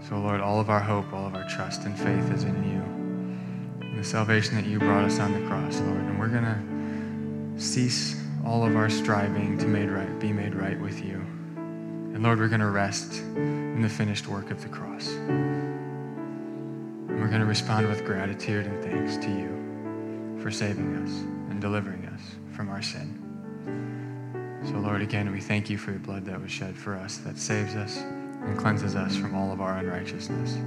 So, 0.07 0.18
Lord, 0.18 0.41
all 0.41 0.59
of 0.59 0.70
our 0.70 0.80
hope, 0.80 1.14
all 1.14 1.26
of 1.26 1.36
our 1.36 1.47
trust 1.47 1.84
and 1.86 1.97
faith 1.97 2.32
is 2.32 2.43
in 2.43 2.55
you. 2.64 3.88
And 3.88 3.97
the 3.97 4.03
salvation 4.03 4.55
that 4.55 4.66
you 4.66 4.80
brought 4.80 5.05
us 5.05 5.20
on 5.20 5.32
the 5.32 5.47
cross, 5.47 5.80
Lord. 5.80 6.01
And 6.01 6.20
we're 6.20 6.28
going 6.28 6.43
to 6.43 7.62
cease 7.62 8.22
all 8.45 8.66
of 8.66 8.76
our 8.76 8.89
striving 8.89 9.57
to 9.59 9.68
made 9.68 9.89
right, 9.89 10.20
be 10.20 10.34
made 10.34 10.55
right 10.55 10.80
with 10.80 11.03
you. 11.03 11.16
And 11.16 12.24
Lord, 12.24 12.39
we're 12.39 12.49
going 12.49 12.62
to 12.62 12.70
rest 12.70 13.22
in 13.36 13.82
the 13.82 13.89
finished 13.89 14.28
work 14.28 14.51
of 14.51 14.62
the 14.62 14.70
cross. 14.70 15.07
We're 17.32 17.38
going 17.38 17.47
to 17.47 17.49
respond 17.49 17.88
with 17.88 18.03
gratitude 18.03 18.65
and 18.65 18.84
thanks 18.84 19.15
to 19.15 19.29
you 19.29 20.38
for 20.43 20.51
saving 20.51 20.97
us 20.97 21.21
and 21.49 21.61
delivering 21.61 22.05
us 22.07 22.19
from 22.51 22.67
our 22.67 22.82
sin. 22.82 24.59
So, 24.65 24.73
Lord, 24.73 25.01
again, 25.01 25.32
we 25.32 25.39
thank 25.39 25.69
you 25.69 25.77
for 25.77 25.91
your 25.91 26.01
blood 26.01 26.25
that 26.25 26.41
was 26.41 26.51
shed 26.51 26.75
for 26.75 26.93
us, 26.93 27.19
that 27.19 27.38
saves 27.38 27.73
us 27.73 27.99
and 27.99 28.57
cleanses 28.57 28.97
us 28.97 29.15
from 29.15 29.34
all 29.34 29.53
of 29.53 29.61
our 29.61 29.77
unrighteousness. 29.77 30.57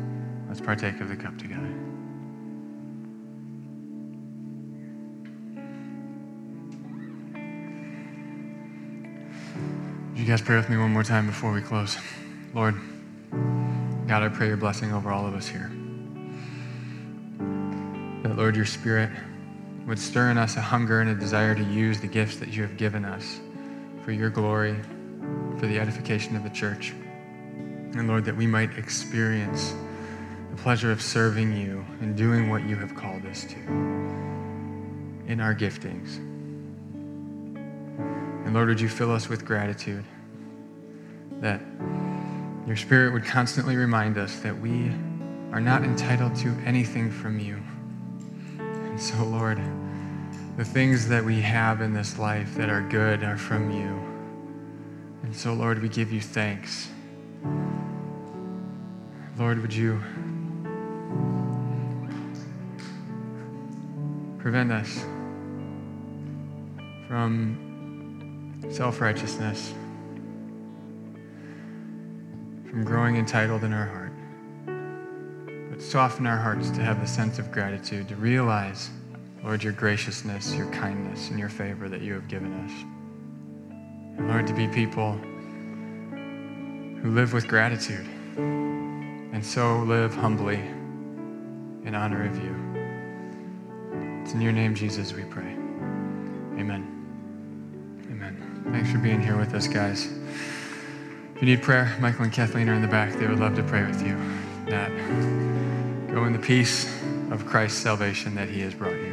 Let's 0.48 0.62
partake 0.62 1.02
of 1.02 1.10
the 1.10 1.16
cup 1.16 1.36
together. 1.36 1.68
Would 10.12 10.18
you 10.18 10.24
guys 10.24 10.40
pray 10.40 10.56
with 10.56 10.70
me 10.70 10.78
one 10.78 10.94
more 10.94 11.04
time 11.04 11.26
before 11.26 11.52
we 11.52 11.60
close? 11.60 11.98
Lord, 12.54 12.74
God, 14.06 14.22
I 14.22 14.30
pray 14.30 14.46
your 14.46 14.56
blessing 14.56 14.94
over 14.94 15.10
all 15.10 15.26
of 15.26 15.34
us 15.34 15.46
here. 15.46 15.70
That, 18.34 18.40
Lord, 18.40 18.56
your 18.56 18.66
spirit 18.66 19.10
would 19.86 19.96
stir 20.00 20.32
in 20.32 20.38
us 20.38 20.56
a 20.56 20.60
hunger 20.60 21.00
and 21.00 21.08
a 21.08 21.14
desire 21.14 21.54
to 21.54 21.62
use 21.62 22.00
the 22.00 22.08
gifts 22.08 22.38
that 22.38 22.48
you 22.48 22.62
have 22.62 22.76
given 22.76 23.04
us 23.04 23.38
for 24.02 24.10
your 24.10 24.28
glory, 24.28 24.74
for 25.60 25.68
the 25.68 25.78
edification 25.78 26.34
of 26.34 26.42
the 26.42 26.50
church. 26.50 26.90
And 26.90 28.08
Lord, 28.08 28.24
that 28.24 28.36
we 28.36 28.48
might 28.48 28.76
experience 28.76 29.72
the 30.50 30.56
pleasure 30.56 30.90
of 30.90 31.00
serving 31.00 31.56
you 31.56 31.84
and 32.00 32.16
doing 32.16 32.50
what 32.50 32.66
you 32.66 32.74
have 32.74 32.96
called 32.96 33.24
us 33.24 33.44
to 33.44 33.58
in 35.28 35.38
our 35.40 35.54
giftings. 35.54 36.16
And 38.46 38.52
Lord, 38.52 38.66
would 38.66 38.80
you 38.80 38.88
fill 38.88 39.12
us 39.12 39.28
with 39.28 39.44
gratitude 39.44 40.04
that 41.40 41.60
your 42.66 42.74
Spirit 42.74 43.12
would 43.12 43.24
constantly 43.24 43.76
remind 43.76 44.18
us 44.18 44.40
that 44.40 44.58
we 44.58 44.90
are 45.52 45.60
not 45.60 45.84
entitled 45.84 46.34
to 46.38 46.48
anything 46.66 47.12
from 47.12 47.38
you. 47.38 47.62
So, 48.96 49.24
Lord, 49.24 49.60
the 50.56 50.64
things 50.64 51.08
that 51.08 51.24
we 51.24 51.40
have 51.40 51.80
in 51.80 51.92
this 51.92 52.16
life 52.16 52.54
that 52.54 52.70
are 52.70 52.80
good 52.80 53.24
are 53.24 53.36
from 53.36 53.70
you. 53.70 54.00
And 55.24 55.34
so, 55.34 55.52
Lord, 55.52 55.82
we 55.82 55.88
give 55.88 56.12
you 56.12 56.20
thanks. 56.20 56.88
Lord, 59.36 59.60
would 59.60 59.74
you 59.74 60.00
prevent 64.38 64.70
us 64.70 65.04
from 67.08 68.60
self 68.70 69.00
righteousness, 69.00 69.74
from 72.70 72.84
growing 72.84 73.16
entitled 73.16 73.64
in 73.64 73.72
our 73.72 73.86
heart, 73.86 74.03
but 74.03 74.03
soften 75.84 76.26
our 76.26 76.38
hearts 76.38 76.70
to 76.70 76.82
have 76.82 77.02
a 77.02 77.06
sense 77.06 77.38
of 77.38 77.52
gratitude, 77.52 78.08
to 78.08 78.16
realize, 78.16 78.90
Lord, 79.42 79.62
your 79.62 79.72
graciousness, 79.72 80.54
your 80.54 80.70
kindness, 80.70 81.28
and 81.30 81.38
your 81.38 81.48
favor 81.48 81.88
that 81.88 82.00
you 82.00 82.14
have 82.14 82.26
given 82.28 82.52
us. 82.64 82.72
And 84.18 84.28
Lord, 84.28 84.46
to 84.46 84.54
be 84.54 84.66
people 84.68 85.12
who 87.02 87.10
live 87.10 87.32
with 87.32 87.46
gratitude 87.46 88.06
and 88.36 89.44
so 89.44 89.80
live 89.80 90.14
humbly 90.14 90.56
in 91.84 91.94
honor 91.94 92.26
of 92.26 92.36
you. 92.42 92.54
It's 94.22 94.32
in 94.32 94.40
your 94.40 94.52
name, 94.52 94.74
Jesus, 94.74 95.12
we 95.12 95.24
pray. 95.24 95.52
Amen. 96.58 96.90
Amen. 98.10 98.64
Thanks 98.72 98.90
for 98.90 98.98
being 98.98 99.20
here 99.20 99.36
with 99.36 99.52
us, 99.52 99.68
guys. 99.68 100.06
If 101.34 101.42
you 101.42 101.46
need 101.46 101.62
prayer, 101.62 101.94
Michael 102.00 102.24
and 102.24 102.32
Kathleen 102.32 102.68
are 102.70 102.74
in 102.74 102.80
the 102.80 102.88
back. 102.88 103.12
They 103.18 103.26
would 103.26 103.40
love 103.40 103.54
to 103.56 103.62
pray 103.64 103.84
with 103.84 104.00
you. 104.06 104.16
That 104.66 104.90
go 106.14 106.26
in 106.26 106.32
the 106.32 106.38
peace 106.38 106.84
of 107.32 107.44
Christ's 107.44 107.82
salvation 107.82 108.36
that 108.36 108.48
he 108.48 108.60
has 108.60 108.72
brought 108.72 108.94
you. 108.94 109.03